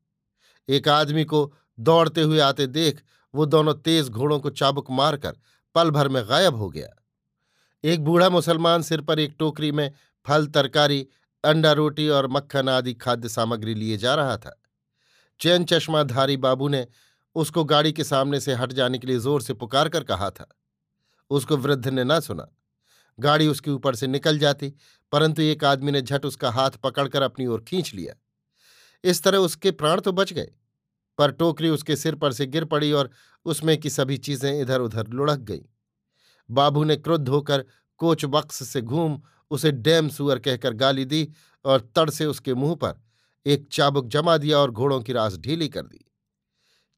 एक 0.69 0.89
आदमी 0.89 1.25
को 1.25 1.53
दौड़ते 1.79 2.23
हुए 2.23 2.39
आते 2.41 2.67
देख 2.67 3.03
वो 3.35 3.47
दोनों 3.47 3.75
तेज 3.75 4.09
घोड़ों 4.09 4.39
को 4.41 4.51
चाबुक 4.51 4.91
मारकर 4.91 5.37
पल 5.75 5.91
भर 5.91 6.09
में 6.09 6.23
गायब 6.29 6.55
हो 6.55 6.69
गया। 6.71 6.89
एक 7.85 8.05
बूढ़ा 8.05 8.29
मुसलमान 8.31 8.83
सिर 8.83 9.01
पर 9.01 9.19
एक 9.19 9.35
टोकरी 9.39 9.71
में 9.73 9.91
फल, 10.27 10.47
तरकारी, 10.47 11.07
अंडा 11.45 11.73
रोटी 11.73 12.09
और 12.09 12.27
मक्खन 12.27 12.69
आदि 12.69 12.95
खाद्य 12.95 13.29
सामग्री 13.29 13.75
लिए 13.75 13.97
जा 13.97 14.15
रहा 14.15 14.37
था। 14.37 14.61
चैन 15.41 15.65
चश्माधारी 15.65 16.37
बाबू 16.37 16.69
ने 16.69 16.87
उसको 17.37 17.65
गाड़ी 17.65 17.93
के 17.93 18.05
सामने 18.05 18.41
से 18.41 18.55
हट 18.55 18.73
जाने 18.73 18.99
के 18.99 19.07
लिए 19.07 19.19
ज़ोर 19.19 19.43
से 19.43 19.55
पुकार 19.55 19.89
कर 19.89 20.05
कहा 20.05 20.31
था। 20.31 20.47
उसको 21.31 21.57
वृद्ध 21.57 21.89
ने 21.89 22.05
ना 22.05 22.19
सुना। 22.21 22.47
गाड़ी 23.19 23.47
उसके 23.47 23.71
ऊपर 23.71 23.95
से 23.95 24.07
निकल 24.07 24.39
जाती, 24.39 24.73
परंतु 25.13 25.43
एक 25.43 25.65
आदमी 25.65 25.93
ने 25.93 26.03
झट 26.03 26.25
उसका 26.25 26.51
हाथ 26.51 26.71
पकड़कर 26.71 27.23
अपनी 27.23 27.47
ओर 27.47 27.65
खींच 27.69 27.95
लिया। 27.95 28.15
इस 29.05 29.23
तरह 29.23 29.39
उसके 29.39 29.71
प्राण 29.71 30.01
तो 30.01 30.13
बच 30.13 30.33
गए। 30.33 30.51
पर 31.19 31.31
टोकरी 31.31 31.69
उसके 31.69 31.97
सिर 31.97 32.15
पर 32.15 32.33
से 32.33 32.47
गिर 32.47 32.65
पड़ी 32.65 32.93
और 32.93 33.11
उसमें 33.47 33.77
की 33.81 33.91
सभी 33.91 34.17
चीज़ें 34.19 34.61
इधर 34.61 34.81
उधर 34.81 35.09
लुढ़क 35.09 35.39
गईं। 35.41 35.61
बाबू 36.49 36.85
ने 36.85 36.97
क्रुद्ध 36.97 37.29
होकर 37.29 37.65
कोच 38.01 38.25
बक्स 38.25 38.69
से 38.69 38.81
घूम 38.83 39.21
उसे 39.51 39.73
डैम 39.73 40.09
सुअर 40.09 40.39
कहकर 40.39 40.73
गाली 40.75 41.05
दी 41.05 41.29
और 41.65 41.81
तड़ 41.97 42.09
से 42.11 42.27
उसके 42.27 42.55
मुँह 42.55 42.75
पर 42.75 43.03
एक 43.47 43.67
चाबुक 43.73 44.07
जमा 44.07 44.37
दिया 44.37 44.59
और 44.59 44.71
घोड़ों 44.71 45.01
की 45.01 45.13
रास 45.13 45.37
ढीली 45.37 45.69
कर 45.69 45.83
दी। 45.83 46.05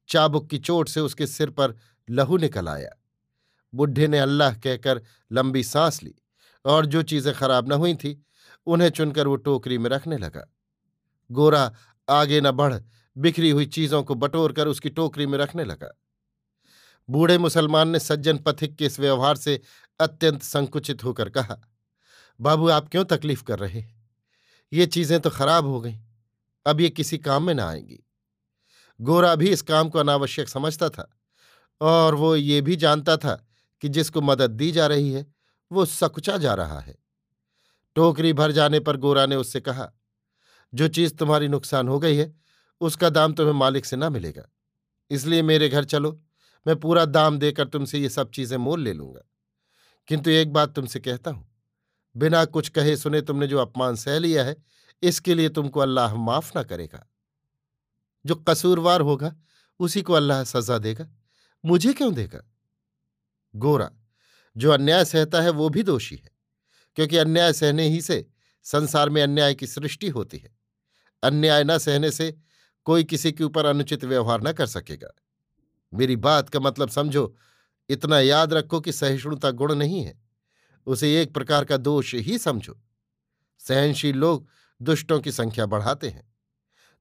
चाबुक 0.09 0.49
की 0.49 0.57
चोट 0.57 0.89
से 0.89 0.99
उसके 0.99 1.27
सिर 1.27 1.49
पर 1.49 1.75
लहू 2.07 2.37
निकल 2.37 2.67
आया। 2.67 2.89
बुढ़े 3.73 4.07
ने 4.07 4.19
अल्लाह 4.19 4.53
कहकर 4.53 5.01
लंबी 5.31 5.63
सांस 5.63 6.01
ली 6.03 6.13
और 6.65 6.85
जो 6.85 7.01
चीज़ें 7.03 7.33
खराब 7.35 7.69
न 7.69 7.71
हुई 7.71 7.93
थी, 7.95 8.23
उन्हें 8.67 8.89
चुनकर 8.89 9.27
वो 9.27 9.35
टोकरी 9.35 9.77
में 9.77 9.89
रखने 9.89 10.17
लगा। 10.17 10.45
गोरा 11.29 11.71
आगे 12.09 12.41
न 12.41 12.51
बढ़, 12.51 12.75
बिखरी 13.17 13.49
हुई 13.49 13.65
चीज़ों 13.65 14.03
को 14.03 14.15
बटोर 14.15 14.53
कर 14.53 14.67
उसकी 14.67 14.89
टोकरी 14.89 15.25
में 15.25 15.37
रखने 15.37 15.63
लगा। 15.63 15.97
बूढ़े 17.09 17.37
मुसलमान 17.37 17.89
ने 17.89 17.99
सज्जन 17.99 18.37
पथिक 18.37 18.75
के 18.75 18.85
इस 18.85 18.99
व्यवहार 18.99 19.35
से 19.35 19.61
अत्यंत 19.99 20.41
संकुचित 20.41 21.03
होकर 21.03 21.29
कहा, 21.29 21.61
बाबू, 22.41 22.69
आप 22.69 22.89
क्यों 22.89 23.05
तकलीफ़ 23.05 23.43
कर 23.43 23.59
रहे 23.59 23.79
हैं? 23.79 24.09
ये 24.73 24.85
चीज़ें 24.85 25.19
तो 25.19 25.29
खराब 25.29 25.65
हो 25.65 25.81
गई। 25.81 25.99
अब 26.65 26.81
ये 26.81 26.89
किसी 26.89 27.17
काम 27.17 27.43
में 27.43 27.53
ना 27.53 27.69
आएँगी। 27.69 28.03
गोरा 29.01 29.35
भी 29.35 29.49
इस 29.49 29.61
काम 29.61 29.89
को 29.89 29.99
अनावश्यक 29.99 30.49
समझता 30.49 30.89
था 30.89 31.09
और 31.81 32.15
वो 32.15 32.35
ये 32.35 32.61
भी 32.61 32.75
जानता 32.75 33.17
था 33.17 33.47
कि 33.81 33.89
जिसको 33.89 34.21
मदद 34.21 34.51
दी 34.51 34.71
जा 34.71 34.87
रही 34.87 35.11
है, 35.11 35.33
वो 35.71 35.85
सकुचा 35.85 36.37
जा 36.37 36.53
रहा 36.53 36.79
है। 36.79 36.95
टोकरी 37.95 38.33
भर 38.33 38.51
जाने 38.51 38.79
पर 38.79 38.97
गोरा 38.97 39.25
ने 39.25 39.35
उससे 39.35 39.61
कहा 39.61 39.91
जो 40.73 40.87
चीज़ 40.87 41.13
तुम्हारी 41.13 41.47
नुकसान 41.47 41.87
हो 41.87 41.99
गई 41.99 42.15
है, 42.15 42.33
उसका 42.81 43.09
दाम 43.09 43.33
तुम्हें 43.33 43.53
मालिक 43.53 43.85
से 43.85 43.95
ना 43.95 44.09
मिलेगा। 44.09 44.43
इसलिए 45.11 45.41
मेरे 45.41 45.69
घर 45.69 45.85
चलो, 45.85 46.21
मैं 46.67 46.75
पूरा 46.75 47.05
दाम 47.05 47.39
देकर 47.39 47.67
तुमसे 47.67 47.99
ये 47.99 48.09
सब 48.09 48.31
चीज़ें 48.31 48.57
मोल 48.57 48.81
ले 48.81 48.93
लूँगा। 48.93 49.21
किंतु 50.07 50.29
एक 50.29 50.53
बात 50.53 50.73
तुमसे 50.75 50.99
कहता 50.99 51.31
हूँ, 51.31 51.47
बिना 52.17 52.45
कुछ 52.45 52.69
कहे 52.69 52.97
सुने 52.97 53.21
तुमने 53.21 53.47
जो 53.47 53.57
अपमान 53.57 53.95
सह 53.95 54.19
लिया 54.19 54.43
है, 54.43 54.55
इसके 55.03 55.35
लिए 55.35 55.49
तुमको 55.49 55.79
अल्लाह 55.79 56.15
माफ़ 56.15 56.51
ना 56.55 56.63
करेगा। 56.63 57.07
जो 58.25 58.35
कसूरवार 58.35 59.01
होगा, 59.01 59.35
उसी 59.79 60.01
को 60.01 60.13
अल्लाह 60.13 60.43
सजा 60.43 60.77
देगा। 60.77 61.07
मुझे 61.65 61.93
क्यों 61.93 62.13
देगा? 62.13 62.41
गोरा, 63.55 63.91
जो 64.57 64.71
अन्याय 64.71 65.05
सहता 65.05 65.41
है, 65.41 65.49
वो 65.49 65.69
भी 65.69 65.83
दोषी 65.83 66.15
है, 66.15 66.31
क्योंकि 66.95 67.17
अन्याय 67.17 67.53
सहने 67.53 67.87
ही 67.87 68.01
से 68.01 68.27
संसार 68.63 69.09
में 69.09 69.23
अन्याय 69.23 69.55
की 69.55 69.67
सृष्टि 69.67 70.09
होती 70.09 70.37
है। 70.37 70.56
अन्याय 71.23 71.63
न 71.63 71.77
सहने 71.77 72.11
से 72.11 72.37
कोई 72.85 73.03
किसी 73.03 73.31
के 73.31 73.43
ऊपर 73.43 73.65
अनुचित 73.65 74.05
व्यवहार 74.05 74.41
न 74.41 74.51
कर 74.51 74.65
सकेगा। 74.65 75.09
मेरी 75.93 76.15
बात 76.15 76.49
का 76.49 76.59
मतलब 76.59 76.89
समझो, 76.89 77.35
इतना 77.89 78.19
याद 78.19 78.53
रखो 78.53 78.81
कि 78.81 78.91
सहिष्णुता 78.91 79.51
गुण 79.51 79.75
नहीं 79.75 80.03
है। 80.03 80.21
उसे 80.85 81.21
एक 81.21 81.33
प्रकार 81.33 81.65
का 81.65 81.77
दोष 81.77 82.15
ही 82.15 82.37
समझो। 82.37 82.81
सहनशील 83.59 84.15
लोग 84.17 84.47
दुष्टों 84.81 85.19
की 85.19 85.31
संख्या 85.31 85.65
बढ़ाते 85.65 86.09
हैं। 86.09 86.33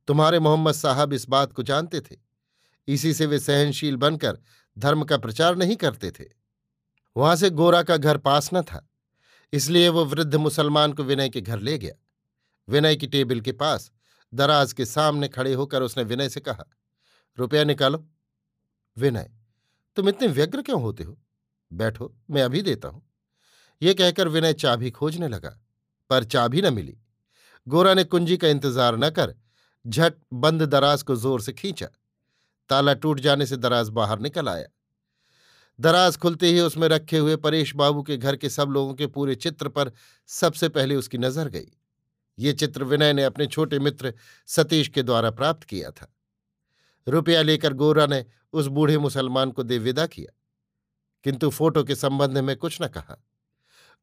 तुम्हारे 0.06 0.38
मोहम्मद 0.38 0.72
साहब 0.72 1.12
इस 1.12 1.28
बात 1.28 1.52
को 1.52 1.62
जानते 1.62 2.00
थे। 2.00 2.16
इसी 2.88 3.14
से 3.14 3.26
वे 3.26 3.38
सहनशील 3.38 3.96
बनकर 3.96 4.38
धर्म 4.78 5.04
का 5.04 5.18
प्रचार 5.18 5.56
नहीं 5.56 5.76
करते 5.76 6.10
थे। 6.10 6.24
वहाँ 7.16 7.36
से 7.36 7.50
गोरा 7.50 7.82
का 7.82 7.96
घर 7.96 8.16
पास 8.16 8.50
न 8.54 8.62
था। 8.62 8.88
इसलिए 9.52 9.88
वो 9.88 10.04
वृद्ध 10.04 10.34
मुसलमान 10.34 10.92
को 10.92 11.02
विनय 11.02 11.28
के 11.28 11.40
घर 11.40 11.60
ले 11.60 11.78
गया। 11.78 11.94
विनय 12.68 12.96
की 12.96 13.06
टेबल 13.06 13.40
के 13.40 13.52
पास 13.52 13.90
दराज 14.32 14.72
के 14.72 14.84
सामने 14.86 15.28
खड़े 15.28 15.52
होकर 15.54 15.82
उसने 15.82 16.04
विनय 16.04 16.28
से 16.28 16.40
कहा, 16.40 16.64
रुपया 17.38 17.64
निकालो। 17.64 18.04
विनय, 18.96 19.30
तुम 19.96 20.08
इतने 20.08 20.28
व्यग्र 20.28 20.62
क्यों 20.62 20.80
होते 20.82 21.04
हो? 21.04 21.18
बैठो, 21.72 22.14
मैं 22.30 22.42
अभी 22.42 22.62
देता 22.62 22.88
हूँ। 22.88 23.02
ये 23.82 23.94
कहकर 23.94 24.28
विनय 24.28 24.52
चाबी 24.54 24.90
खोजने 24.90 25.28
लगा, 25.28 25.58
पर 26.10 26.24
चाबी 26.24 26.62
न 26.62 26.72
मिली। 26.74 26.96
गोरा 27.66 27.94
ने 27.94 28.04
कुंजी 28.04 28.36
का 28.36 28.48
इंतज़ार 28.48 28.96
न 28.96 29.10
कर, 29.10 29.34
झट 29.84 30.14
बंद 30.34 30.62
दराज 30.64 31.02
को 31.02 31.16
ज़ोर 31.16 31.40
से 31.40 31.52
खींचा। 31.52 31.88
ताला 32.70 32.94
टूट 32.94 33.20
जाने 33.20 33.46
से 33.46 33.56
दराज 33.56 33.88
बाहर 33.88 34.18
निकल 34.20 34.48
आया। 34.48 34.66
दराज 35.78 36.16
खुलते 36.16 36.46
ही 36.46 36.60
उसमें 36.60 36.86
रखे 36.88 37.18
हुए 37.18 37.36
परेश 37.36 37.74
बाबू 37.76 38.02
के 38.02 38.16
घर 38.16 38.36
के 38.36 38.48
सब 38.50 38.68
लोगों 38.68 38.94
के 38.94 39.06
पूरे 39.06 39.34
चित्र 39.34 39.68
पर 39.68 39.90
सबसे 40.30 40.68
पहले 40.68 40.94
उसकी 40.96 41.18
नज़र 41.18 41.48
गई। 41.48 41.66
ये 42.38 42.52
चित्र 42.52 42.84
विनय 42.84 43.12
ने 43.12 43.24
अपने 43.24 43.46
छोटे 43.46 43.78
मित्र 43.78 44.14
सतीश 44.46 44.88
के 44.88 45.02
द्वारा 45.02 45.30
प्राप्त 45.30 45.64
किया 45.64 45.90
था। 45.90 46.14
रुपया 47.08 47.42
लेकर 47.42 47.72
गोरा 47.72 48.06
ने 48.06 48.24
उस 48.52 48.66
बूढ़े 48.66 48.98
मुसलमान 48.98 49.50
को 49.50 49.62
दे 49.62 49.78
विदा 49.78 50.06
किया। 50.06 50.32
किंतु 51.24 51.50
फ़ोटो 51.50 51.84
के 51.84 51.94
संबंध 51.94 52.38
में 52.38 52.56
कुछ 52.56 52.82
न 52.82 52.88
कहा। 52.88 53.16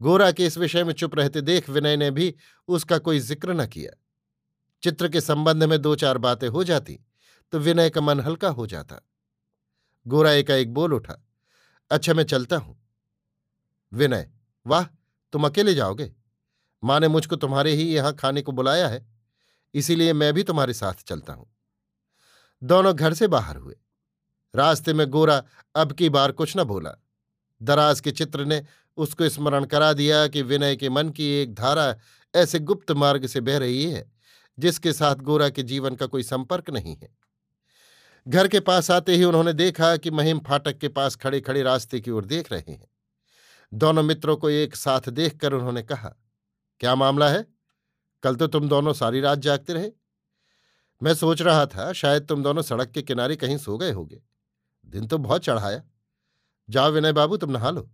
गोरा 0.02 0.32
के 0.32 0.46
इस 0.46 0.58
विषय 0.58 0.84
में 0.84 0.94
चुप 0.94 1.16
रहते 1.16 1.42
देख 1.42 1.70
विनय 1.70 1.98
ने 1.98 2.12
भी 2.12 2.36
उसका 2.68 2.98
कोई 2.98 3.20
ज़िक्र 3.20 3.54
न 3.54 3.66
किया। 3.68 3.92
चित्र 4.84 5.10
के 5.10 5.22
संबंध 5.22 5.64
में 5.64 5.82
दो 5.82 5.96
चार 5.96 6.18
बातें 6.18 6.48
हो 6.48 6.64
जाती 6.64 7.00
तो 7.54 7.60
विनय 7.60 7.90
का 7.90 8.02
मन 8.02 8.20
हल्का 8.20 8.50
हो 8.50 8.68
जाता। 8.68 9.00
गोरा 10.08 10.32
एकाएक 10.32 10.74
बोल 10.74 10.94
उठा 10.94 11.16
अच्छा 11.92 12.14
मैं 12.14 12.24
चलता 12.24 12.58
हूँ। 12.58 12.76
विनय, 13.94 14.30
वाह, 14.66 14.84
तुम 15.34 15.46
अकेले 15.46 15.74
जाओगे? 15.74 16.23
माँ 16.84 17.00
ने 17.00 17.08
मुझको 17.08 17.36
तुम्हारे 17.36 17.72
ही 17.72 17.84
यहाँ 17.86 18.14
खाने 18.14 18.42
को 18.42 18.52
बुलाया 18.52 18.88
है, 18.88 19.06
इसीलिए 19.74 20.14
मैं 20.14 20.34
भी 20.34 20.44
तुम्हारे 20.44 20.74
साथ 20.74 21.04
चलता 21.08 21.34
हूँ। 21.34 21.46
दोनों 22.62 22.96
घर 22.96 23.14
से 23.14 23.28
बाहर 23.28 23.58
हुए। 23.58 23.76
रास्ते 24.54 24.94
में 24.94 25.08
गोरा 25.08 25.42
अब 25.76 25.92
की 25.92 26.10
बार 26.10 26.32
कुछ 26.32 26.58
न 26.58 26.64
बोला। 26.64 26.92
दराज 27.62 28.00
के 28.00 28.12
चित्र 28.12 28.46
ने 28.46 28.64
उसको 28.98 29.30
स्मरण 29.30 29.66
करा 29.66 29.92
दिया 29.94 30.26
कि 30.28 30.42
विनय 30.42 30.76
के 30.76 30.90
मन 30.90 31.10
की 31.10 31.30
एक 31.34 31.54
धारा 31.54 31.96
ऐसे 32.34 32.60
गुप्त 32.60 32.92
मार्ग 32.92 33.26
से 33.28 33.42
बह 33.42 33.58
रही 33.58 33.84
है, 33.92 34.12
जिसके 34.58 34.94
साथ 34.94 35.16
गोरा 35.16 35.50
के 35.50 35.64
जीवन 35.64 35.96
का 35.96 36.06
कोई 36.06 36.24
संपर्क 36.24 36.70
नहीं 36.70 36.96
है। 36.96 37.10
घर 38.28 38.48
के 38.48 38.60
पास 38.60 38.92
आते 38.92 39.16
ही 39.16 39.24
उन्होंने 39.24 39.54
देखा 39.54 39.96
कि 39.98 40.12
महिम 40.12 40.40
फाटक 40.40 40.78
के 40.78 40.88
पास 40.88 41.16
खड़े 41.16 41.40
खड़े 41.42 41.64
रास्ते 41.64 42.00
की 42.00 42.12
ओर 42.12 42.26
देख 42.26 42.52
रहे 42.52 42.72
हैं। 42.72 42.88
दोनों 43.72 44.04
मित्रों 44.04 44.36
को 44.38 44.50
एक 44.50 44.76
साथ 44.76 45.10
देखकर 45.10 45.54
उन्होंने 45.54 45.82
कहा 45.84 46.16
क्या 46.84 46.94
मामला 46.96 47.30
है? 47.30 47.46
कल 48.24 48.36
तो 48.36 48.48
तुम 48.48 48.68
दोनों 48.70 48.94
सारी 48.94 49.20
रात 49.22 49.40
जागते 49.40 49.74
रहे। 49.74 49.90
मैं 51.02 51.14
सोच 51.14 51.42
रहा 51.42 51.66
था, 51.66 51.92
शायद 51.94 52.26
तुम 52.28 52.44
दोनों 52.44 52.62
सड़क 52.62 52.90
के 52.92 53.02
किनारे 53.02 53.36
कहीं 53.36 53.58
सो 53.58 53.78
गए 53.78 53.92
होगे। 53.92 54.20
दिन 54.88 55.08
तो 55.08 55.18
बहुत 55.18 55.44
चढ़ाया। 55.44 55.82
जाओ 56.70 56.92
विनय 56.92 57.14
बाबू, 57.14 57.38
तुम 57.38 57.52
नहा 57.52 57.70
लो। 57.70 57.90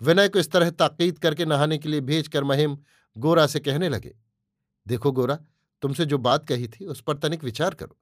विनय 0.00 0.28
को 0.28 0.38
इस 0.38 0.50
तरह 0.50 0.70
ताकीद 0.70 1.18
करके 1.18 1.44
नहाने 1.46 1.78
के 1.78 1.88
लिए 1.88 2.00
भेजकर 2.02 2.44
महिम 2.44 2.78
गोरा 3.16 3.46
से 3.46 3.60
कहने 3.60 3.88
लगे, 3.88 4.14
देखो 4.86 5.12
गोरा, 5.12 5.38
तुमसे 5.82 6.06
जो 6.06 6.18
बात 6.20 6.46
कही 6.46 6.68
थी, 6.68 6.86
उस 6.86 7.00
पर 7.00 7.18
तनिक 7.18 7.44
विचार 7.44 7.74
करो। 7.74 7.98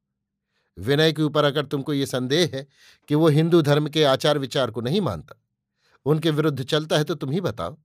विनय 0.76 1.12
के 1.12 1.22
ऊपर 1.22 1.44
अगर 1.44 1.66
तुमको 1.66 1.92
ये 1.92 2.06
संदेह 2.06 2.50
है 2.54 2.66
कि 3.08 3.14
वो 3.14 3.28
हिंदू 3.30 3.62
धर्म 3.62 3.88
के 3.88 4.04
आचार 4.04 4.38
विचार 4.38 4.70
को 4.70 4.80
नहीं 4.80 5.00
मानता, 5.00 5.42
उनके 6.06 6.30
विरुद्ध 6.30 6.62
चलता 6.64 6.98
है 6.98 7.04
तो 7.04 7.14
तुम 7.14 7.30
ही 7.30 7.40
बताओ। 7.42 7.78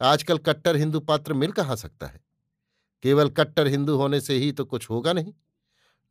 आजकल 0.00 0.38
कट्टर 0.38 0.76
हिंदू 0.76 1.00
पात्र 1.00 1.32
मिल 1.32 1.52
कहाँ 1.52 1.76
सकता 1.76 2.06
है? 2.06 2.20
केवल 3.02 3.28
कट्टर 3.28 3.66
हिंदू 3.66 3.96
होने 3.96 4.20
से 4.20 4.34
ही 4.34 4.52
तो 4.52 4.64
कुछ 4.64 4.90
होगा 4.90 5.12
नहीं। 5.12 5.32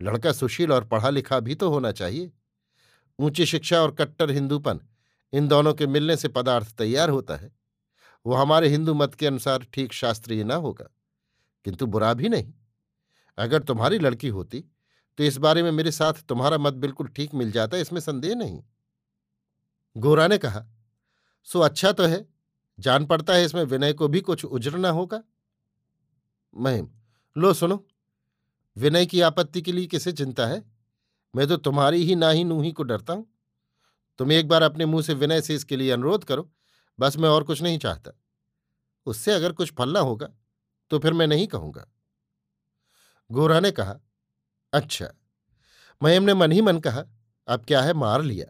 लड़का 0.01 0.31
सुशील 0.31 0.71
और 0.71 0.83
पढ़ा 0.83 1.09
लिखा 1.09 1.39
भी 1.39 1.55
तो 1.55 1.69
होना 1.69 1.91
चाहिए। 1.91 2.31
ऊँची 3.19 3.45
शिक्षा 3.45 3.81
और 3.81 3.91
कट्टर 3.91 4.31
हिंदूपन, 4.31 4.79
इन 5.33 5.47
दोनों 5.47 5.73
के 5.73 5.87
मिलने 5.87 6.17
से 6.17 6.27
पदार्थ 6.27 6.75
तैयार 6.77 7.09
होता 7.09 7.35
है। 7.35 7.51
वो 8.25 8.35
हमारे 8.35 8.69
हिंदू 8.69 8.93
मत 8.93 9.15
के 9.15 9.27
अनुसार 9.27 9.65
ठीक 9.73 9.93
शास्त्रीय 9.93 10.43
ना 10.43 10.55
होगा। 10.55 10.89
किंतु 11.65 11.85
बुरा 11.85 12.13
भी 12.13 12.29
नहीं। 12.29 12.53
अगर 13.37 13.63
तुम्हारी 13.63 13.99
लड़की 13.99 14.27
होती 14.27 14.63
तो 15.17 15.23
इस 15.23 15.37
बारे 15.37 15.63
में 15.63 15.71
मेरे 15.71 15.91
साथ 15.91 16.13
तुम्हारा 16.13 16.57
मत 16.57 16.73
बिल्कुल 16.73 17.07
ठीक 17.07 17.33
मिल 17.33 17.51
जाता, 17.51 17.77
इसमें 17.77 17.99
संदेह 18.01 18.35
नहीं। 18.35 18.63
गोरा 19.95 20.27
ने 20.27 20.37
कहा, 20.37 20.65
सो 21.43 21.59
अच्छा 21.59 21.91
तो 21.91 22.03
है। 22.03 22.34
जान 22.79 23.05
पड़ता 23.05 23.33
है 23.33 23.45
इसमें 23.45 23.63
विनय 23.63 23.93
को 23.93 24.07
भी 24.07 24.21
कुछ 24.21 24.45
उजरना 24.45 24.89
होगा। 24.89 25.21
महिम, 26.55 26.87
लो 27.35 27.53
सुनो। 27.53 27.85
विनय 28.77 29.05
की 29.05 29.21
आपत्ति 29.21 29.61
के 29.61 29.71
लिए 29.71 29.85
किसे 29.85 30.11
चिंता 30.11 30.47
है? 30.47 30.63
मैं 31.33 31.47
तो 31.47 31.57
तुम्हारी 31.57 32.03
ही 32.03 32.15
ना 32.15 32.29
ही 32.29 32.43
नूही 32.43 32.71
को 32.71 32.83
डरता 32.83 33.13
हूँ। 33.13 33.25
तुम 34.19 34.31
एक 34.31 34.47
बार 34.47 34.61
अपने 34.61 34.85
मुँह 34.85 35.01
से 35.01 35.13
विनय 35.13 35.41
से 35.41 35.55
इसके 35.55 35.77
लिए 35.77 35.91
अनुरोध 35.91 36.23
करो। 36.23 36.49
बस 36.99 37.17
मैं 37.17 37.29
और 37.29 37.43
कुछ 37.43 37.61
नहीं 37.61 37.77
चाहता। 37.77 38.11
उससे 39.07 39.31
अगर 39.31 39.51
कुछ 39.51 39.73
फलना 39.73 39.99
होगा 39.99 40.29
तो 40.91 40.99
फिर 40.99 41.13
मैं 41.13 41.27
नहीं 41.27 41.47
कहूँगा। 41.47 41.85
गोरा 43.29 43.59
ने 43.59 43.71
कहा 43.71 43.99
अच्छा। 44.73 45.07
मयम 46.01 46.23
ने 46.23 46.33
मन 46.33 46.51
ही 46.51 46.61
मन 46.61 46.79
कहा, 46.79 47.03
अब 47.47 47.65
क्या 47.65 47.81
है, 47.81 47.93
मार 47.93 48.21
लिया। 48.21 48.45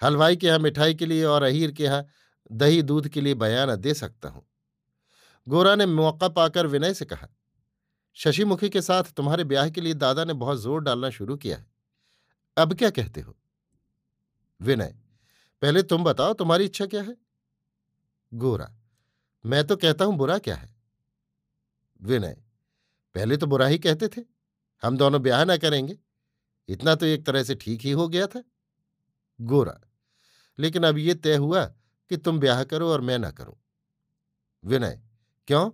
हलवाई 0.00 0.36
के 0.36 0.46
यहाँ 0.46 0.58
मिठाई 0.58 0.94
के 0.94 1.06
लिए 1.06 1.24
और 1.24 1.42
अहीर 1.42 1.72
के 1.72 1.84
यहाँ 1.84 2.06
दही 2.50 2.82
दूध 2.82 3.08
के 3.08 3.20
लिए 3.20 3.34
बयान 3.34 3.74
दे 3.76 3.94
सकता 3.94 4.28
हूँ। 4.28 4.46
गोरा 5.46 5.74
ने 5.74 5.86
मौका 5.86 6.28
पाकर 6.28 6.66
विनय 6.66 6.94
से 6.94 7.04
कहा, 7.04 7.28
शशिमुखी 8.16 8.68
के 8.68 8.80
साथ 8.82 9.12
तुम्हारे 9.12 9.44
ब्याह 9.44 9.68
के 9.70 9.80
लिए 9.80 9.94
दादा 9.94 10.24
ने 10.24 10.32
बहुत 10.34 10.58
ज़ोर 10.58 10.80
डालना 10.80 11.10
शुरू 11.10 11.36
किया 11.36 11.56
है। 11.56 11.66
अब 12.56 12.74
क्या 12.74 12.90
कहते 12.90 13.20
हो? 13.20 13.36
विनय, 14.60 14.94
पहले 15.62 15.82
तुम 15.82 16.04
बताओ 16.04 16.32
तुम्हारी 16.32 16.64
इच्छा 16.64 16.86
क्या 16.86 17.02
है? 17.02 17.16
गोरा, 18.32 18.70
मैं 19.44 19.66
तो 19.66 19.76
कहता 19.76 20.04
हूँ 20.04 20.16
बुरा 20.16 20.38
क्या 20.38 20.54
है? 20.56 20.74
विनय, 22.00 22.36
पहले 23.14 23.36
तो 23.36 23.46
बुरा 23.46 23.66
ही 23.66 23.78
कहते 23.78 24.08
थे। 24.08 24.22
हम 24.82 24.96
दोनों 24.96 25.20
ब्याह 25.22 25.44
ना 25.44 25.56
करेंगे। 25.56 25.98
इतना 26.68 26.94
तो 26.94 27.06
एक 27.06 27.24
तरह 27.26 27.42
से 27.42 27.54
ठीक 27.54 27.80
ही 27.80 27.90
हो 27.90 28.08
गया 28.08 28.26
था। 28.26 28.42
गोरा, 29.38 29.80
लेकिन 30.58 30.84
अब 30.84 30.98
ये 30.98 31.14
तय 31.14 31.36
हुआ 31.36 31.64
कि 32.10 32.16
तुम 32.16 32.38
ब्याह 32.40 32.62
करो 32.64 32.88
और 32.88 33.00
मैं 33.00 33.18
ना 33.18 33.30
करूँ। 33.30 33.54
विनय, 34.64 35.00
क्यों? 35.48 35.70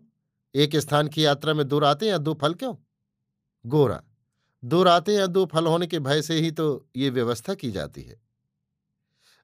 एक 0.55 0.77
स्थान 0.77 1.09
की 1.09 1.25
यात्रा 1.25 1.55
में 1.55 1.67
दो 1.69 1.79
रातें 1.79 2.07
या 2.07 2.19
दो 2.19 2.35
फल 2.35 2.55
क्यों? 2.55 2.75
गोरा, 3.65 4.03
दो 4.63 4.83
रातें 4.83 5.13
या 5.15 5.27
दो 5.27 5.45
फल 5.47 5.67
होने 5.67 5.87
के 5.87 5.99
भय 5.99 6.23
से 6.23 6.35
ही 6.35 6.51
तो 6.51 6.89
ये 6.97 7.11
व्यवस्था 7.11 7.55
की 7.55 7.71
जाती 7.71 8.03
है। 8.03 8.21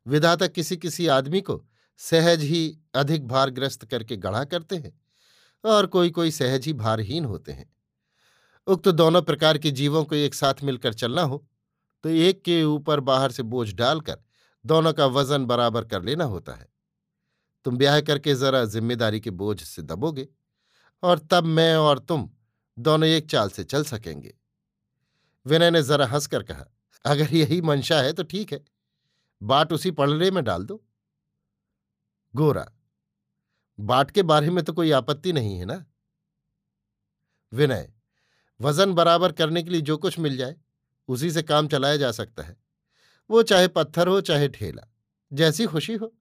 विधाता 0.07 0.47
किसी 0.47 0.77
किसी 0.77 1.07
आदमी 1.07 1.41
को 1.41 1.63
सहज 2.01 2.43
ही 2.43 2.79
अधिक 2.95 3.27
भारग्रस्त 3.29 3.85
करके 3.85 4.17
गढ़ा 4.17 4.45
करते 4.45 4.77
हैं 4.77 5.01
और 5.65 5.87
कोई 5.87 6.11
कोई 6.11 6.31
सहज 6.31 6.67
ही 6.67 6.73
भारहीन 6.73 7.25
होते 7.25 7.53
हैं। 7.53 7.71
उक्त 8.67 8.89
दोनों 8.89 9.23
प्रकार 9.23 9.59
के 9.59 9.71
जीवों 9.71 10.05
को 10.05 10.15
एक 10.15 10.35
साथ 10.35 10.63
मिलकर 10.65 10.93
चलना 10.95 11.23
हो 11.23 11.45
तो 12.05 12.09
एक 12.09 12.43
के 12.43 12.63
ऊपर 12.65 13.01
बाहर 13.01 13.33
से 13.33 13.43
बोझ 13.43 13.73
डालकर 13.75 14.19
दोनों 14.65 14.93
का 14.93 15.07
वज़न 15.07 15.47
बराबर 15.47 15.85
कर 15.85 16.03
लेना 16.03 16.25
होता 16.25 16.53
है। 16.53 16.72
तुम 17.67 17.77
ब्याह 17.77 18.01
करके 18.01 18.35
जरा 18.35 18.65
ज़िम्मेदारी 18.67 19.21
के 19.21 19.31
बोझ 19.33 19.61
से 19.63 19.83
दबोगे 19.83 20.29
और 21.03 21.19
तब 21.31 21.45
मैं 21.47 21.75
और 21.77 21.99
तुम 21.99 22.29
दोनों 22.77 23.09
एक 23.09 23.31
चाल 23.31 23.51
से 23.51 23.65
चल 23.65 23.85
सकेंगे। 23.85 24.35
विनय 25.47 25.71
ने 25.71 25.83
जरा 25.83 26.07
हंसकर 26.07 26.43
कहा, 26.43 26.65
अगर 27.05 27.35
यही 27.35 27.61
मंशा 27.63 28.01
है 28.01 28.13
तो 28.13 28.23
ठीक 28.23 28.53
है, 28.53 28.61
बाट 29.43 29.73
उसी 29.73 29.91
पड़ले 29.91 30.31
में 30.31 30.43
डाल 30.45 30.65
दो। 30.65 30.83
गोरा, 32.35 32.67
बाट 33.79 34.11
के 34.11 34.23
बारे 34.23 34.51
में 34.51 34.63
तो 34.65 34.73
कोई 34.73 34.91
आपत्ति 34.91 35.33
नहीं 35.33 35.59
है 35.59 35.65
ना? 35.65 35.85
विनय, 37.53 37.89
वज़न 38.61 38.93
बराबर 38.95 39.33
करने 39.33 39.63
के 39.63 39.71
लिए 39.71 39.81
जो 39.81 39.97
कुछ 39.97 40.19
मिल 40.19 40.37
जाए, 40.37 40.57
उसी 41.09 41.31
से 41.31 41.43
काम 41.43 41.69
चलाया 41.69 41.97
जा 41.97 42.11
सकता 42.13 42.43
है। 42.43 42.57
वो 43.31 43.43
चाहे 43.43 43.69
पत्थर 43.69 44.09
हो, 44.09 44.21
चाहे 44.21 44.49
ठेला, 44.49 44.87
जैसी 45.33 45.67
खुशी 45.67 45.95
हो। 45.95 46.13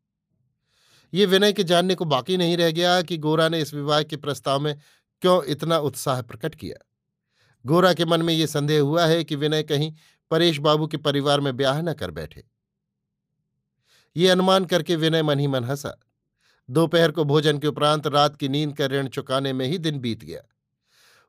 ये 1.13 1.25
विनय 1.25 1.53
के 1.53 1.63
जानने 1.63 1.95
को 1.95 2.05
बाकी 2.05 2.37
नहीं 2.37 2.57
रह 2.57 2.71
गया 2.71 3.01
कि 3.01 3.17
गोरा 3.17 3.49
ने 3.49 3.61
इस 3.61 3.73
विवाह 3.73 4.03
के 4.03 4.17
प्रस्ताव 4.17 4.59
में 4.59 4.79
क्यों 5.21 5.43
इतना 5.43 5.77
उत्साह 5.77 6.21
प्रकट 6.21 6.55
किया। 6.55 6.87
गोरा 7.65 7.93
के 7.93 8.05
मन 8.05 8.21
में 8.21 8.33
ये 8.33 8.47
संदेह 8.47 8.81
हुआ 8.81 9.05
है 9.05 9.23
कि 9.23 9.35
विनय 9.35 9.63
कहीं 9.63 9.93
परेश 10.31 10.57
बाबू 10.57 10.87
के 10.87 10.97
परिवार 10.97 11.39
में 11.39 11.57
ब्याह 11.57 11.81
न 11.81 11.93
कर 11.93 12.11
बैठे। 12.11 12.43
ये 14.15 14.29
अनुमान 14.29 14.65
करके 14.65 14.95
विनय 14.95 15.23
मन 15.23 15.39
ही 15.39 15.47
मन 15.47 15.63
हंसा। 15.63 15.99
दोपहर 16.69 17.11
को 17.11 17.23
भोजन 17.23 17.57
के 17.57 17.67
उपरांत 17.67 18.07
रात 18.07 18.35
की 18.35 18.49
नींद 18.49 18.77
का 18.77 18.85
ऋण 18.85 19.07
चुकाने 19.07 19.53
में 19.53 19.67
ही 19.67 19.77
दिन 19.77 19.99
बीत 19.99 20.23
गया। 20.23 20.41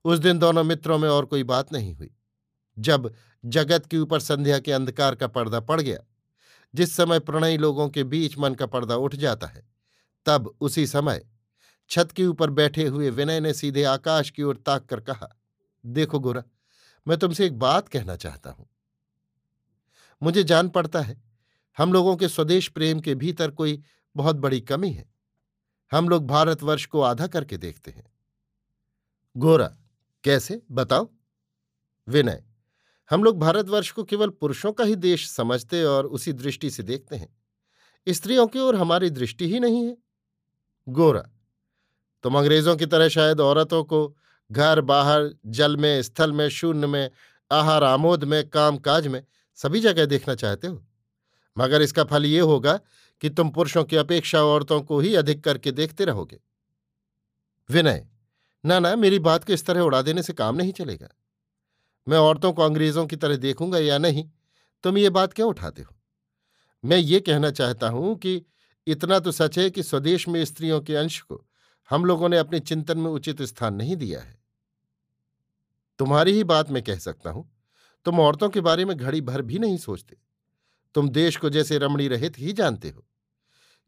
उस 0.04 0.18
दिन 0.18 0.38
दोनों 0.38 0.64
मित्रों 0.64 0.98
में 0.98 1.08
और 1.08 1.24
कोई 1.24 1.42
बात 1.42 1.72
नहीं 1.72 1.94
हुई। 1.94 2.14
जब 2.78 3.14
जगत 3.44 3.86
के 3.86 3.98
ऊपर 3.98 4.20
संध्या 4.20 4.58
के 4.58 4.72
अंधकार 4.72 5.14
का 5.14 5.26
पर्दा 5.26 5.60
पड़ 5.60 5.80
गया, 5.80 5.98
जिस 6.74 6.96
समय 6.96 7.20
प्रणयी 7.20 7.56
लोगों 7.56 7.88
के 7.88 8.04
बीच 8.04 8.38
मन 8.38 8.54
का 8.54 8.66
पर्दा 8.66 8.96
उठ 8.96 9.14
जाता 9.14 9.46
है। 9.46 9.71
तब 10.26 10.56
उसी 10.60 10.86
समय 10.86 11.26
छत 11.90 12.12
के 12.12 12.26
ऊपर 12.26 12.50
बैठे 12.50 12.86
हुए 12.86 13.10
विनय 13.10 13.40
ने 13.40 13.54
सीधे 13.54 13.84
आकाश 13.84 14.30
की 14.30 14.42
ओर 14.42 14.56
ताक 14.56 14.84
कर 14.84 15.00
कहा, 15.00 15.40
देखो 15.86 16.18
गोरा, 16.18 16.42
मैं 17.08 17.18
तुमसे 17.18 17.46
एक 17.46 17.58
बात 17.58 17.88
कहना 17.88 18.16
चाहता 18.16 18.50
हूँ। 18.50 18.68
मुझे 20.22 20.44
जान 20.44 20.68
पड़ता 20.68 21.00
है, 21.00 21.22
हम 21.78 21.92
लोगों 21.92 22.16
के 22.16 22.28
स्वदेश 22.28 22.68
प्रेम 22.68 23.00
के 23.00 23.14
भीतर 23.14 23.50
कोई 23.50 23.82
बहुत 24.16 24.36
बड़ी 24.36 24.60
कमी 24.60 24.90
है। 24.90 25.12
हम 25.92 26.08
लोग 26.08 26.26
भारतवर्ष 26.26 26.86
को 26.86 27.00
आधा 27.00 27.26
करके 27.26 27.56
देखते 27.56 27.90
हैं। 27.90 28.12
गोरा, 29.36 29.76
कैसे, 30.24 30.62
बताओ? 30.70 31.10
विनय, 32.08 32.44
हम 33.10 33.24
लोग 33.24 33.38
भारतवर्ष 33.38 33.90
को 33.90 34.04
केवल 34.04 34.28
पुरुषों 34.30 34.72
का 34.72 34.84
ही 34.84 34.96
देश 34.96 35.30
समझते 35.30 35.84
और 35.84 36.06
उसी 36.06 36.32
दृष्टि 36.32 36.70
से 36.70 36.82
देखते 36.82 37.16
हैं। 37.16 37.36
स्त्रियों 38.08 38.46
की 38.46 38.58
ओर 38.58 38.76
हमारी 38.76 39.10
दृष्टि 39.10 39.48
ही 39.48 39.60
नहीं 39.60 39.86
है। 39.86 39.96
गोरा। 40.88 41.30
तुम 42.22 42.38
अंग्रेज़ों 42.38 42.76
की 42.76 42.86
तरह 42.86 43.08
शायद 43.08 43.40
औरतों 43.40 43.84
को 43.84 44.16
घर, 44.52 44.80
बाहर, 44.80 45.34
जल 45.46 45.76
में, 45.76 46.02
स्थल 46.02 46.32
में, 46.32 46.48
शून्य 46.48 46.86
में, 46.86 47.10
आहार, 47.52 47.84
आमोद 47.84 48.24
में 48.24 48.48
काम 48.48 48.76
काज 48.76 49.06
में 49.06 49.24
सभी 49.54 49.80
जगह 49.80 50.06
देखना 50.06 50.34
चाहते 50.34 50.66
हो। 50.66 50.86
मगर 51.58 51.82
इसका 51.82 52.04
फल 52.04 52.26
ये 52.26 52.40
होगा 52.40 52.80
कि 53.20 53.30
तुम 53.30 53.50
पुरुषों 53.50 53.84
की 53.84 53.96
अपेक्षा 53.96 54.42
औरतों 54.42 54.80
को 54.82 55.00
ही 55.00 55.14
अधिक 55.14 55.44
करके 55.44 55.72
देखते 55.72 56.04
रहोगे। 56.04 56.40
विनय, 57.70 58.06
ना 58.64 58.78
ना, 58.78 58.96
मेरी 58.96 59.18
बात 59.18 59.44
को 59.44 59.52
इस 59.52 59.66
तरह 59.66 59.80
उड़ा 59.80 60.02
देने 60.02 60.22
से 60.22 60.32
काम 60.32 60.56
नहीं 60.56 60.72
चलेगा। 60.72 61.08
मैं 62.08 62.18
औरतों 62.18 62.52
को 62.52 62.62
अंग्रेज़ों 62.62 63.06
की 63.06 63.16
तरह 63.16 63.36
देखूँगा 63.36 63.78
या 63.78 63.98
नहीं, 63.98 64.30
तुम 64.82 64.98
ये 64.98 65.10
बात 65.10 65.32
क्यों 65.32 65.48
उठाते 65.48 65.82
हो? 65.82 65.94
मैं 66.84 66.96
ये 66.96 67.20
कहना 67.20 67.50
चाहता 67.50 67.88
हूँ 67.88 68.16
कि 68.16 68.42
इतना 68.86 69.18
तो 69.18 69.32
सच 69.32 69.58
है 69.58 69.70
कि 69.70 69.82
स्वदेश 69.82 70.28
में 70.28 70.44
स्त्रियों 70.44 70.80
के 70.80 70.96
अंश 70.96 71.20
को 71.20 71.46
हम 71.90 72.04
लोगों 72.04 72.28
ने 72.28 72.38
अपने 72.38 72.60
चिंतन 72.60 72.98
में 72.98 73.10
उचित 73.10 73.42
स्थान 73.42 73.74
नहीं 73.74 73.96
दिया 73.96 74.20
है। 74.20 74.42
तुम्हारी 75.98 76.32
ही 76.32 76.44
बात 76.44 76.70
मैं 76.70 76.82
कह 76.82 76.98
सकता 76.98 77.30
हूँ। 77.30 77.56
तुम 78.04 78.20
औरतों 78.20 78.48
के 78.48 78.60
बारे 78.60 78.84
में 78.84 78.96
घड़ी 78.96 79.20
भर 79.20 79.42
भी 79.42 79.58
नहीं 79.58 79.76
सोचते। 79.76 80.16
तुम 80.94 81.08
देश 81.08 81.36
को 81.36 81.50
जैसे 81.50 81.78
रमणी 81.78 82.08
रहित 82.08 82.38
ही 82.38 82.52
जानते 82.52 82.90
हो। 82.90 83.06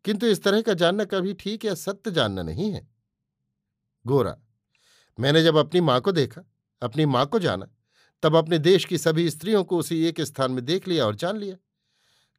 किंतु 0.04 0.26
इस 0.26 0.42
तरह 0.42 0.62
का 0.62 0.74
जानना 0.74 1.04
कभी 1.04 1.34
ठीक 1.34 1.64
या 1.64 1.74
सत्य 1.74 2.10
जानना 2.10 2.42
नहीं 2.42 2.72
है। 2.72 2.88
गोरा, 4.06 4.36
मैंने 5.20 5.42
जब 5.42 5.56
अपनी 5.56 5.80
माँ 5.80 6.00
को 6.00 6.12
देखा, 6.12 6.42
अपनी 6.82 7.06
माँ 7.06 7.26
को 7.26 7.38
जाना, 7.38 7.68
तब 8.22 8.36
अपने 8.36 8.58
देश 8.58 8.84
की 8.84 8.98
सभी 8.98 9.30
स्त्रियों 9.30 9.64
को 9.64 9.78
उसी 9.78 10.04
एक 10.06 10.20
स्थान 10.20 10.52
में 10.52 10.64
देख 10.64 10.88
लिया 10.88 11.06
और 11.06 11.14
जान 11.14 11.36
लिया। 11.36 11.56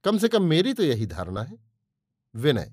कम 0.04 0.18
से 0.18 0.28
कम 0.28 0.44
मेरी 0.44 0.74
तो 0.74 0.84
यही 0.84 1.06
धारणा 1.06 1.44
है। 1.44 1.75
विनय, 2.36 2.72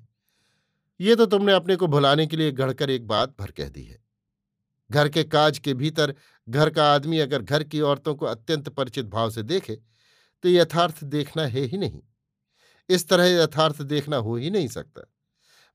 ये 1.01 1.14
तो 1.16 1.27
तुमने 1.27 1.53
अपने 1.53 1.77
को 1.77 1.87
भुलाने 1.87 2.27
के 2.27 2.37
लिए 2.37 2.53
गढ़कर 2.53 2.90
एक 2.90 3.07
बात 3.07 3.35
भर 3.38 3.51
कह 3.51 3.68
दी 3.68 3.83
है। 3.83 4.01
घर 4.90 5.09
के 5.09 5.25
काज 5.25 5.59
के 5.59 5.75
भीतर 5.75 6.14
घर 6.48 6.70
का 6.70 6.92
आदमी 6.94 7.18
अगर 7.18 7.42
घर 7.42 7.62
की 7.64 7.81
औरतों 7.81 8.14
को 8.14 8.27
अत्यंत 8.27 8.68
परिचित 8.68 9.07
भाव 9.07 9.31
से 9.31 9.42
देखे 9.44 9.75
तो 9.75 10.48
यथार्थ 10.48 11.03
देखना 11.07 11.42
है 11.44 11.61
ही 11.62 11.79
नहीं। 11.79 12.01
इस 12.88 13.09
तरह 13.09 13.27
यथार्थ 13.33 13.83
देखना 13.83 14.16
हो 14.18 14.37
ही 14.37 14.51
नहीं 14.51 14.68
सकता। 14.68 15.03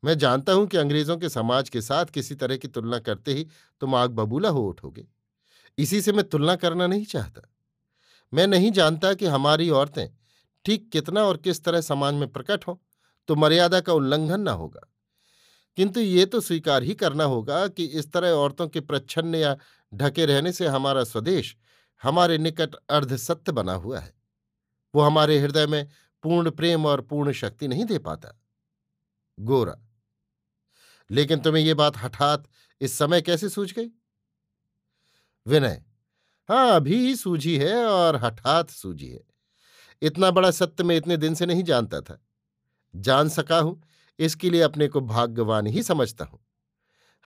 मैं 0.03 0.17
जानता 0.17 0.53
हूँ 0.53 0.67
कि 0.67 0.77
अंग्रेज़ों 0.77 1.17
के 1.17 1.29
समाज 1.29 1.69
के 1.69 1.81
साथ 1.81 2.05
किसी 2.05 2.35
तरह 2.35 2.57
की 2.57 2.67
तुलना 2.67 2.99
करते 2.99 3.33
ही 3.33 3.47
तुम 3.81 3.95
आग 3.95 4.11
बबूला 4.11 4.49
हो 4.49 4.67
उठोगे। 4.69 5.07
इसी 5.77 6.01
से 6.01 6.11
मैं 6.11 6.23
तुलना 6.23 6.55
करना 6.55 6.87
नहीं 6.87 7.05
चाहता। 7.05 7.41
मैं 8.33 8.47
नहीं 8.47 8.71
जानता 8.71 9.13
कि 9.13 9.25
हमारी 9.27 9.69
औरतें 9.69 10.07
ठीक 10.65 10.89
कितना 10.91 11.23
और 11.23 11.37
किस 11.37 11.63
तरह 11.63 11.81
समाज 11.81 12.13
में 12.13 12.27
प्रकट 12.27 12.67
हो। 12.67 12.81
तो 13.27 13.35
मर्यादा 13.35 13.79
का 13.81 13.93
उल्लंघन 13.93 14.41
न 14.41 14.47
होगा। 14.47 14.81
किंतु 15.77 15.99
ये 15.99 16.25
तो 16.25 16.41
स्वीकार 16.41 16.83
ही 16.83 16.93
करना 16.95 17.23
होगा 17.23 17.67
कि 17.67 17.85
इस 17.85 18.11
तरह 18.11 18.31
औरतों 18.31 18.67
के 18.67 18.79
प्रच्छन्न 18.79 19.35
या 19.35 19.57
ढके 19.93 20.25
रहने 20.25 20.51
से 20.51 20.67
हमारा 20.67 21.03
स्वदेश, 21.03 21.55
हमारे 22.03 22.37
निकट 22.37 22.75
अर्धसत्य 22.89 23.51
बना 23.51 23.73
हुआ 23.73 23.99
है। 23.99 24.13
वो 24.95 25.01
हमारे 25.01 25.39
हृदय 25.39 25.67
में 25.67 25.87
पूर्ण 26.23 26.51
प्रेम 26.51 26.85
और 26.85 27.01
पूर्ण 27.01 27.31
शक्ति 27.31 27.67
नहीं 27.67 27.85
दे 27.85 27.97
पाता। 27.99 28.33
गोरा, 29.37 29.77
लेकिन 31.09 31.39
तुम्हें 31.39 31.63
ये 31.63 31.73
बात 31.73 31.97
हठात 31.97 32.47
इस 32.81 32.97
समय 32.97 33.21
कैसे 33.21 33.49
सूझ 33.49 33.71
गई? 33.73 33.89
विनय 35.45 35.83
हाँ 36.49 36.75
अभी 36.75 36.95
ही 36.99 37.15
सूझी 37.15 37.57
है 37.57 37.85
और 37.85 38.15
हठात 38.15 38.69
सूझी 38.69 39.09
है। 39.09 39.23
इतना 40.01 40.31
बड़ा 40.31 40.51
सत्य 40.51 40.83
में 40.83 40.95
इतने 40.97 41.17
दिन 41.17 41.35
से 41.35 41.45
नहीं 41.45 41.63
जानता 41.63 42.01
था। 42.01 42.26
जान 42.93 43.29
सका 43.29 43.59
हूँ, 43.59 43.81
इसके 44.19 44.49
लिए 44.49 44.61
अपने 44.61 44.87
को 44.87 45.01
भाग्यवान 45.03 45.67
ही 45.67 45.83
समझता 45.83 46.25
हूँ। 46.25 46.39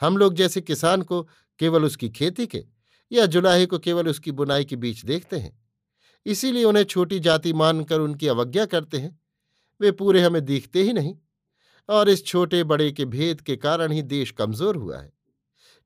हम 0.01 0.17
लोग 0.17 0.33
जैसे 0.33 0.61
किसान 0.61 1.01
को 1.01 1.21
केवल 1.59 1.85
उसकी 1.85 2.09
खेती 2.11 2.47
के 2.47 2.63
या 3.11 3.25
जुलाहे 3.25 3.65
को 3.65 3.79
केवल 3.79 4.07
उसकी 4.07 4.31
बुनाई 4.33 4.65
के 4.65 4.75
बीच 4.77 5.03
देखते 5.05 5.37
हैं, 5.37 5.59
इसीलिए 6.25 6.63
उन्हें 6.63 6.83
छोटी 6.83 7.19
जाति 7.19 7.53
मानकर 7.53 7.99
उनकी 7.99 8.27
अवज्ञा 8.27 8.65
करते 8.67 8.97
हैं। 8.97 9.19
वे 9.81 9.91
पूरे 9.93 10.21
हमें 10.21 10.43
दिखते 10.45 10.83
ही 10.83 10.93
नहीं 10.93 11.15
और 11.89 12.09
इस 12.09 12.25
छोटे 12.25 12.63
बड़े 12.63 12.91
के 12.91 13.05
भेद 13.07 13.41
के 13.41 13.55
कारण 13.57 13.91
ही 13.91 14.01
देश 14.03 14.31
कमज़ोर 14.31 14.75
हुआ 14.75 14.97
है। 14.97 15.11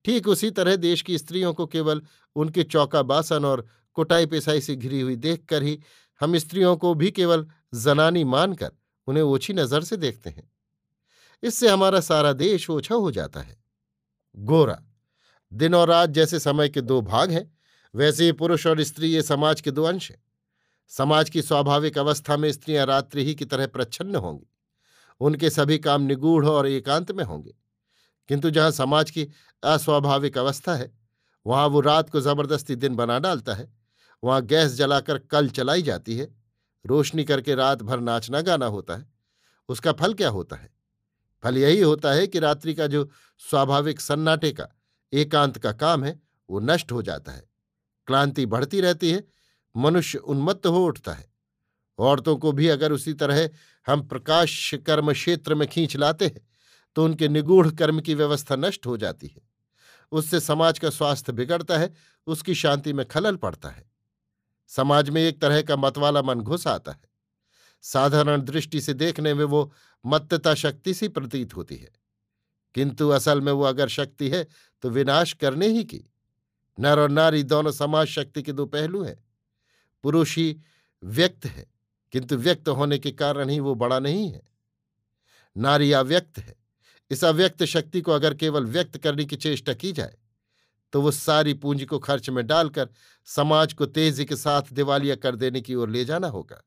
ठीक 0.06 0.28
उसी 0.28 0.50
तरह 0.52 0.76
देश 0.76 1.02
की 1.02 1.18
स्त्रियों 1.18 1.54
को 1.54 1.66
केवल 1.68 2.02
उनके 2.36 2.64
चौका 2.66 3.02
बासन 3.04 3.46
और 3.46 3.66
कुटाई 3.98 4.26
पिसाई 4.26 4.62
से 4.62 4.76
घिरी 4.76 5.00
हुई 5.02 5.16
देखकर 5.18 5.64
ही 5.64 5.80
हम 6.22 6.38
स्त्रियों 6.38 6.76
को 6.78 6.94
भी 6.94 7.12
केवल 7.12 7.46
जनानी 7.76 8.24
मानकर 8.26 8.72
उन्हें 9.08 9.24
ओछी 9.24 9.54
नज़र 9.54 9.84
से 9.84 9.98
देखते 9.98 10.30
हैं। 10.30 10.52
इससे 11.44 11.70
हमारा 11.70 12.00
सारा 12.00 12.34
देश 12.34 12.70
ओछा 12.70 12.96
हो 12.96 13.12
जाता 13.12 13.40
है। 13.40 13.58
गोरा, 14.38 14.84
दिन 15.54 15.76
और 15.76 15.88
रात 15.88 16.10
जैसे 16.10 16.40
समय 16.40 16.70
के 16.70 16.82
दो 16.82 17.02
भाग 17.02 17.32
हैं, 17.32 17.58
वैसे 17.96 18.26
ही 18.26 18.32
पुरुष 18.32 18.68
और 18.68 18.84
स्त्री 18.84 19.08
ये 19.08 19.22
समाज 19.22 19.62
के 19.62 19.72
दो 19.72 19.84
अंश 19.84 20.12
हैं। 20.12 20.24
समाज 20.88 21.30
की 21.30 21.42
स्वाभाविक 21.42 21.98
अवस्था 21.98 22.38
में 22.38 22.52
स्त्रियाँ 22.52 22.86
रात्रि 22.86 23.24
ही 23.24 23.36
की 23.36 23.46
तरह 23.46 23.68
प्रच्छन्न 23.68 24.16
होंगी। 24.16 24.48
उनके 25.20 25.50
सभी 25.50 25.78
काम 25.78 26.02
निगूढ़ 26.02 26.46
और 26.46 26.68
एकांत 26.68 27.12
में 27.12 27.24
होंगे। 27.24 27.56
किंतु 28.28 28.50
जहाँ 28.50 28.72
समाज 28.72 29.12
की 29.12 29.28
अस्वाभाविक 29.64 30.38
अवस्था 30.38 30.76
है, 30.76 30.98
वहाँ 31.46 31.68
वो 31.68 31.80
रात 31.80 32.10
को 32.10 32.22
ज़बरदस्ती 32.22 32.76
दिन 32.76 32.96
बना 32.96 33.20
डालता 33.20 33.54
है। 33.54 33.74
वहाँ 34.24 34.46
गैस 34.46 34.72
जलाकर 34.72 35.18
कल 35.18 35.50
चलाई 35.50 35.82
जाती 35.82 36.18
है। 36.18 36.45
रोशनी 36.86 37.24
करके 37.24 37.56
रात 37.56 37.82
भर 37.82 38.00
नाचना 38.00 38.42
गाना 38.42 38.66
होता 38.66 38.96
है। 38.96 39.08
उसका 39.70 39.92
फल 39.92 40.14
क्या 40.14 40.30
होता 40.30 40.56
है? 40.56 40.70
फल 41.44 41.58
यही 41.58 41.82
होता 41.82 42.12
है 42.12 42.28
कि 42.28 42.40
रात्रि 42.40 42.74
का 42.74 42.88
जो 42.88 43.10
स्वाभाविक 43.50 44.02
सन्नाटे 44.02 44.52
का, 44.52 44.68
एकांत 45.14 45.58
का 45.58 45.72
काम 45.72 46.04
है, 46.04 46.20
वो 46.50 46.60
नष्ट 46.60 46.92
हो 46.92 47.02
जाता 47.02 47.32
है। 47.32 47.44
क्लांति 48.08 48.46
बढ़ती 48.46 48.82
रहती 48.82 49.12
है, 49.12 49.24
मनुष्य 49.78 50.18
उन्मत्त 50.18 50.68
हो 50.68 50.86
उठता 50.86 51.14
है। 51.14 51.34
औरतों 52.00 52.36
को 52.38 52.52
भी 52.52 52.68
अगर 52.68 52.92
उसी 52.92 53.14
तरह 53.14 53.50
हम 53.88 54.02
प्रकाश 54.02 54.74
कर्म 54.86 55.14
क्षेत्र 55.14 55.56
में 55.56 55.68
खींच 55.68 55.96
लाते 55.96 56.26
हैं 56.26 56.48
तो 56.96 57.04
उनके 57.06 57.28
निगूढ़ 57.28 57.70
कर्म 57.72 58.00
की 58.00 58.14
व्यवस्था 58.16 58.56
नष्ट 58.56 58.86
हो 58.86 58.98
जाती 58.98 59.28
है। 59.28 59.42
उससे 60.12 60.40
समाज 60.40 60.80
का 60.80 60.90
स्वास्थ्य 60.90 61.34
बिगड़ता 61.34 61.78
है, 61.78 61.94
उसकी 62.28 62.56
शांति 62.56 62.94
में 62.94 63.06
खलल 63.06 63.36
पड़ता 63.36 63.70
है। 63.70 63.92
समाज 64.70 65.10
में 65.10 65.22
एक 65.22 65.42
तरह 65.42 65.62
का 65.62 65.76
मतवाला 65.76 66.22
मन 66.22 66.42
घुस 66.42 66.68
आता 66.68 66.92
है। 66.92 67.04
साधारण 67.84 68.42
दृष्टि 68.42 68.82
से 68.82 68.94
देखने 68.94 69.34
में 69.34 69.44
वो 69.46 69.72
मत्तता 70.06 70.54
शक्ति 70.54 70.94
सी 70.94 71.08
प्रतीत 71.08 71.56
होती 71.56 71.76
है। 71.76 71.92
किंतु 72.76 73.10
असल 73.10 73.42
में 73.42 73.52
वो 73.52 73.64
अगर 73.64 73.88
शक्ति 73.88 74.30
है 74.30 74.48
तो 74.84 74.90
विनाश 74.90 75.34
करने 75.34 75.68
ही 75.68 75.84
की। 75.84 76.04
नर 76.78 77.00
और 77.00 77.10
नारी 77.10 77.44
दोनों 77.44 77.72
समाज 77.72 78.08
शक्ति 78.08 78.42
के 78.42 78.54
दो 78.54 78.66
पहलू 78.66 79.04
हैं। 79.04 79.24
पुरुष 80.04 80.36
ही 80.38 80.58
व्यक्त 81.04 81.46
है, 81.46 81.66
किंतु 82.14 82.38
व्यक्त 82.38 82.68
होने 82.70 82.98
के 82.98 83.12
कारण 83.12 83.50
ही 83.50 83.60
वो 83.60 83.76
बड़ा 83.76 84.00
नहीं 84.00 84.30
है। 84.32 84.42
नारी 85.56 85.92
अव्यक्त 85.92 86.38
है, 86.40 86.56
इस 87.12 87.24
अव्यक्त 87.24 87.64
शक्ति 87.64 88.02
को 88.02 88.12
अगर 88.12 88.34
केवल 88.34 88.66
व्यक्त 88.66 88.98
करने 88.98 89.26
की 89.26 89.36
चेष्टा 89.36 89.74
की 89.74 89.92
जाए 89.92 90.18
तो 90.96 91.02
वो 91.02 91.12
सारी 91.12 91.54
पूंजी 91.54 91.86
को 91.86 92.00
खर्च 92.00 92.30
में 92.30 92.48
डालकर 92.48 92.90
समाज 93.28 93.74
को 93.74 93.86
तेज़ी 93.86 94.26
के 94.26 94.36
साथ 94.36 94.62
दिवालिया 94.72 95.16
कर 95.16 95.36
देने 95.36 95.62
की 95.62 95.76
ओर 95.76 95.90
ले 95.90 96.06
जाना 96.06 96.28
होगा। 96.28 96.62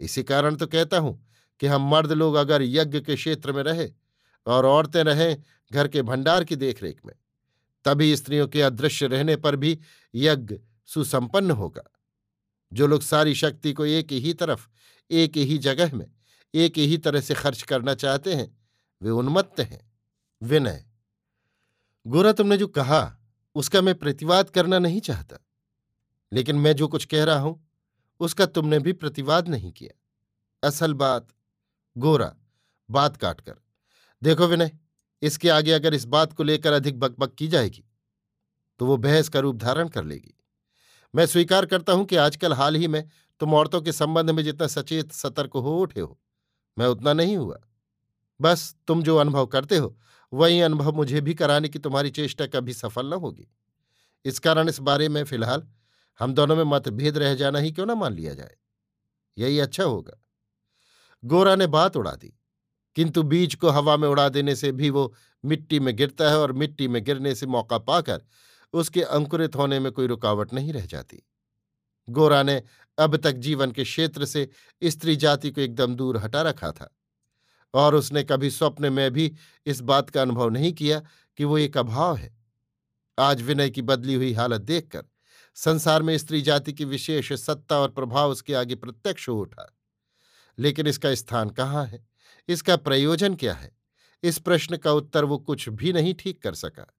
इसी 0.00 0.22
कारण 0.22 0.54
तो 0.54 0.66
कहता 0.66 0.98
हूँ 0.98 1.28
कि 1.60 1.66
हम 1.66 1.82
मर्द 1.90 2.12
लोग 2.12 2.34
अगर 2.34 2.62
यज्ञ 2.62 3.00
के 3.00 3.16
क्षेत्र 3.16 3.52
में 3.52 3.62
रहे 3.62 3.88
और 4.46 4.66
औरतें 4.66 5.04
रहें 5.04 5.42
घर 5.72 5.88
के 5.88 6.02
भंडार 6.02 6.44
की 6.44 6.56
देखरेख 6.56 7.00
में, 7.06 7.14
तभी 7.84 8.16
स्त्रियों 8.16 8.48
के 8.48 8.62
अदृश्य 8.62 9.06
रहने 9.06 9.36
पर 9.36 9.56
भी 9.56 9.78
यज्ञ 10.14 10.58
सुसंपन्न 10.86 11.50
होगा। 11.50 11.84
जो 12.72 12.86
लोग 12.86 13.02
सारी 13.02 13.34
शक्ति 13.34 13.72
को 13.72 13.86
एक 13.86 14.12
ही 14.12 14.32
तरफ़, 14.34 14.66
एक 15.10 15.36
ही 15.36 15.58
जगह 15.58 15.94
में, 15.94 16.10
एक 16.54 16.78
ही 16.78 16.98
तरह 16.98 17.20
से 17.20 17.34
खर्च 17.34 17.62
करना 17.62 17.94
चाहते 17.94 18.34
हैं, 18.34 18.58
वे 19.02 19.10
उन्मत्त 19.10 19.60
हैं। 19.60 19.92
विनय, 20.42 20.84
गोरा 22.06 22.32
तुमने 22.32 22.56
जो 22.56 22.66
कहा 22.66 23.15
उसका 23.56 23.80
मैं 23.80 23.94
प्रतिवाद 23.94 24.50
करना 24.50 24.78
नहीं 24.78 25.00
चाहता। 25.00 25.36
लेकिन 26.32 26.56
मैं 26.56 26.72
जो 26.72 26.88
कुछ 26.88 27.04
कह 27.04 27.24
रहा 27.24 27.38
हूँ, 27.38 27.68
उसका 28.20 28.46
तुमने 28.46 28.78
भी 28.78 28.92
प्रतिवाद 28.92 29.48
नहीं 29.48 29.72
किया। 29.72 30.68
असल 30.68 30.94
बात, 30.94 31.28
गोरा, 31.96 32.34
बात 32.88 33.16
काटकर 33.16 33.54
देखो 34.22 34.46
विनय, 34.46 34.70
इसके 35.22 35.48
आगे 35.48 35.72
अगर 35.72 35.94
इस 35.94 36.04
बात 36.04 36.32
को 36.32 36.42
लेकर 36.42 36.72
अधिक 36.72 36.98
बकबक 36.98 37.34
की 37.34 37.48
जाएगी 37.48 37.84
तो 38.80 38.86
वो 38.86 38.96
बहस 38.96 39.28
का 39.28 39.40
रूप 39.40 39.56
धारण 39.56 39.88
कर 39.88 40.04
लेगी। 40.04 40.34
मैं 41.14 41.26
स्वीकार 41.26 41.66
करता 41.66 41.92
हूँ 41.92 42.04
कि 42.04 42.16
आजकल 42.16 42.52
हाल 42.52 42.74
ही 42.74 42.88
में 42.88 43.08
तुम 43.40 43.54
औरतों 43.54 43.80
के 43.82 43.92
संबंध 43.92 44.30
में 44.30 44.42
जितना 44.44 44.66
सचेत, 44.66 45.12
सतर्क 45.12 45.52
हो 45.52 45.78
उठे 45.78 46.00
हो। 46.00 46.18
मैं 46.78 46.86
उतना 46.86 47.12
नहीं 47.12 47.36
हुआ। 47.36 47.60
बस 48.40 48.74
तुम 48.86 49.02
जो 49.02 49.16
अनुभव 49.16 49.46
करते 49.46 49.76
हो 49.76 49.96
वही 50.32 50.60
अनुभव 50.60 50.92
मुझे 50.92 51.20
भी 51.20 51.34
कराने 51.34 51.68
की 51.68 51.78
तुम्हारी 51.78 52.10
चेष्टा 52.10 52.46
कभी 52.46 52.72
सफल 52.72 53.06
न 53.06 53.12
होगी। 53.14 53.46
इस 54.24 54.38
कारण 54.38 54.68
इस 54.68 54.80
बारे 54.80 55.08
में 55.08 55.22
फ़िलहाल 55.24 55.66
हम 56.20 56.34
दोनों 56.34 56.56
में 56.56 56.64
मतभेद 56.64 57.18
रह 57.18 57.34
जाना 57.34 57.58
ही 57.58 57.72
क्यों 57.72 57.86
ना 57.86 57.94
मान 57.94 58.14
लिया 58.14 58.34
जाए। 58.34 58.56
यही 59.36 59.58
अच्छा 59.58 59.84
होगा। 59.84 60.20
गोरा 61.22 61.54
ने 61.56 61.66
बात 61.66 61.96
उड़ा 61.96 62.12
दी, 62.12 62.32
किंतु 62.96 63.22
बीज 63.22 63.54
को 63.54 63.70
हवा 63.70 63.96
में 63.96 64.08
उड़ा 64.08 64.28
देने 64.28 64.54
से 64.56 64.72
भी 64.72 64.90
वो 64.90 65.12
मिट्टी 65.44 65.80
में 65.80 65.94
गिरता 65.96 66.30
है 66.30 66.38
और 66.38 66.52
मिट्टी 66.52 66.88
में 66.88 67.02
गिरने 67.04 67.34
से 67.34 67.46
मौका 67.46 67.78
पाकर 67.78 68.22
उसके 68.74 69.02
अंकुरित 69.02 69.56
होने 69.56 69.78
में 69.80 69.90
कोई 69.92 70.06
रुकावट 70.06 70.52
नहीं 70.52 70.72
रह 70.72 70.86
जाती। 70.86 71.22
गोरा 72.08 72.42
ने 72.42 72.62
अब 72.98 73.16
तक 73.16 73.32
जीवन 73.38 73.72
के 73.72 73.84
क्षेत्र 73.84 74.24
से 74.24 74.48
स्त्री 74.82 75.16
जाति 75.16 75.50
को 75.50 75.60
एकदम 75.60 75.94
दूर 75.94 76.16
हटा 76.16 76.42
रखा 76.42 76.70
था। 76.70 76.88
और 77.74 77.94
उसने 77.94 78.24
कभी 78.24 78.50
स्वप्न 78.50 78.92
में 78.92 79.10
भी 79.10 79.32
इस 79.66 79.80
बात 79.80 80.10
का 80.10 80.22
अनुभव 80.22 80.48
नहीं 80.48 80.72
किया 80.72 81.02
कि 81.36 81.44
वो 81.44 81.58
एक 81.58 81.78
अभाव 81.78 82.16
है। 82.16 82.36
आज 83.18 83.42
विनय 83.42 83.70
की 83.70 83.82
बदली 83.82 84.14
हुई 84.14 84.32
हालत 84.32 84.60
देखकर 84.60 85.04
संसार 85.54 86.02
में 86.02 86.18
स्त्री 86.18 86.42
जाति 86.42 86.72
की 86.72 86.84
विशेष 86.84 87.32
सत्ता 87.32 87.78
और 87.78 87.90
प्रभाव 87.90 88.30
उसके 88.30 88.54
आगे 88.54 88.74
प्रत्यक्ष 88.74 89.28
हो 89.28 89.40
उठा। 89.40 89.76
लेकिन 90.58 90.86
इसका 90.86 91.14
स्थान 91.14 91.50
कहाँ 91.50 91.86
है? 91.86 92.08
इसका 92.48 92.76
प्रयोजन 92.76 93.34
क्या 93.34 93.54
है? 93.54 93.76
इस 94.22 94.38
प्रश्न 94.38 94.76
का 94.76 94.92
उत्तर 94.92 95.24
वो 95.24 95.38
कुछ 95.38 95.68
भी 95.68 95.92
नहीं 95.92 96.14
ठीक 96.14 96.42
कर 96.42 96.54
सका। 96.54 96.96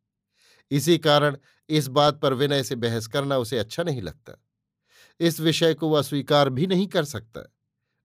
इसी 0.72 0.98
कारण 0.98 1.38
इस 1.70 1.88
बात 1.88 2.20
पर 2.22 2.34
विनय 2.34 2.64
से 2.64 2.76
बहस 2.76 3.08
करना 3.08 3.38
उसे 3.38 3.58
अच्छा 3.58 3.84
नहीं 3.84 4.02
लगता। 4.02 4.44
इस 5.20 5.40
विषय 5.40 5.74
को 5.74 5.90
वह 5.90 6.02
स्वीकार 6.02 6.50
भी 6.50 6.68
नहीं 6.68 6.88
कर 6.88 7.06
सकता। 7.06 7.57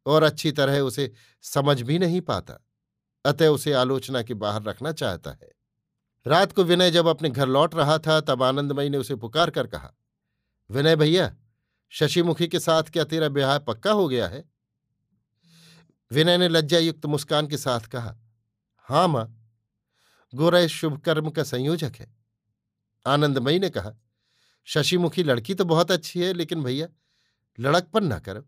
और 0.06 0.22
अच्छी 0.22 0.52
तरह 0.52 0.80
उसे 0.80 1.12
समझ 1.42 1.82
भी 1.82 1.98
नहीं 1.98 2.20
पाता, 2.20 2.58
अतः 3.24 3.48
उसे 3.48 3.72
आलोचना 3.72 4.22
के 4.22 4.34
बाहर 4.34 4.62
रखना 4.62 4.92
चाहता 4.92 5.30
है। 5.30 5.50
रात 6.26 6.52
को 6.52 6.64
विनय 6.64 6.90
जब 6.90 7.06
अपने 7.06 7.30
घर 7.30 7.48
लौट 7.48 7.74
रहा 7.74 7.98
था, 7.98 8.20
तब 8.20 8.42
आनंदमयी 8.42 8.88
ने 8.88 8.98
उसे 8.98 9.14
पुकार 9.14 9.50
कर 9.50 9.66
कहा, 9.66 9.92
विनय 10.70 10.96
भैया, 10.96 11.36
शशिमुखी 11.88 12.48
के 12.48 12.60
साथ 12.60 12.82
क्या 12.82 13.04
तेरा 13.04 13.28
ब्याह 13.28 13.58
पक्का 13.58 13.92
हो 13.92 14.08
गया 14.08 14.28
है? 14.28 14.44
विनय 16.10 16.38
ने 16.38 16.48
लज्जायुक्त 16.48 17.06
मुस्कान 17.06 17.46
के 17.46 17.56
साथ 17.56 17.80
कहा, 17.80 18.16
हाँ 18.88 19.08
माँ, 19.08 19.38
गोरा 20.34 20.58
इस 20.58 20.70
शुभ 20.70 21.00
कर्म 21.00 21.30
का 21.30 21.42
संयोजक 21.42 21.92
है। 21.96 22.14
आनंदमयी 23.06 23.58
ने 23.58 23.70
कहा, 23.70 23.92
शशिमुखी 24.64 25.22
लड़की 25.22 25.54
तो 25.54 25.64
बहुत 25.64 25.90
अच्छी 25.90 26.20
है, 26.20 26.32
लेकिन 26.32 26.62
भैया, 26.62 26.88
लड़कपन 27.60 28.04
ना 28.04 28.18
करो। 28.18 28.46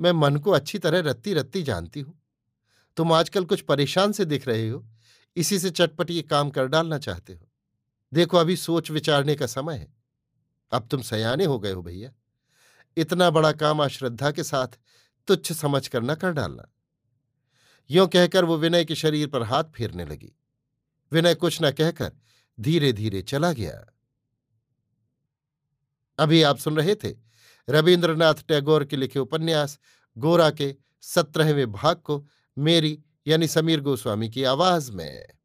मैं 0.00 0.12
मन 0.12 0.36
को 0.36 0.50
अच्छी 0.50 0.78
तरह 0.78 1.10
रत्ती 1.10 1.34
रत्ती 1.34 1.62
जानती 1.62 2.00
हूँ। 2.00 2.22
तुम 2.96 3.12
आजकल 3.12 3.44
कुछ 3.44 3.60
परेशान 3.60 4.12
से 4.12 4.24
दिख 4.24 4.48
रहे 4.48 4.68
हो, 4.68 4.88
इसी 5.36 5.58
से 5.58 5.70
चटपट 5.70 6.10
ये 6.10 6.22
काम 6.22 6.50
कर 6.50 6.66
डालना 6.66 6.98
चाहते 6.98 7.32
हो। 7.32 7.50
देखो, 8.12 8.36
अभी 8.36 8.56
सोच 8.56 8.90
विचारने 8.90 9.34
का 9.34 9.46
समय 9.46 9.76
है। 9.76 9.94
अब 10.72 10.88
तुम 10.88 11.02
सयाने 11.02 11.44
हो 11.44 11.58
गए 11.58 11.72
हो 11.72 11.82
भैया। 11.82 12.12
इतना 12.96 13.30
बड़ा 13.30 13.52
काम 13.52 13.84
अश्रद्धा 13.84 14.30
के 14.30 14.44
साथ 14.44 14.68
तुच्छ 15.26 15.52
समझ 15.52 15.88
कर 15.88 16.02
न 16.02 16.14
कर 16.14 16.32
डालना। 16.32 16.72
यों 17.90 18.08
कहकर 18.08 18.44
वो 18.44 18.56
विनय 18.56 18.84
के 18.84 18.94
शरीर 18.94 19.28
पर 19.28 19.42
हाथ 19.42 19.64
फेरने 19.64 20.04
लगी। 20.04 20.32
विनय 21.12 21.34
कुछ 21.34 21.58
न 21.62 21.70
कहकर 21.70 22.12
धीरे 22.60 22.92
धीरे 22.92 23.22
चला 23.22 23.52
गया। 23.52 23.94
अभी 26.18 26.42
आप 26.42 26.58
सुन 26.58 26.76
रहे 26.76 26.94
थे 26.94 27.27
रविन्द्रनाथ 27.70 28.34
टैगोर 28.48 28.84
के 28.84 28.96
लिखे 28.96 29.18
उपन्यास, 29.18 29.78
गोरा 30.18 30.50
के 30.50 30.74
सत्रहवें 31.00 31.72
भाग 31.72 31.96
को 31.96 32.26
मेरी 32.58 32.98
यानी 33.26 33.48
समीर 33.48 33.80
गोस्वामी 33.80 34.28
की 34.28 34.44
आवाज़ 34.44 34.92
में। 34.92 35.37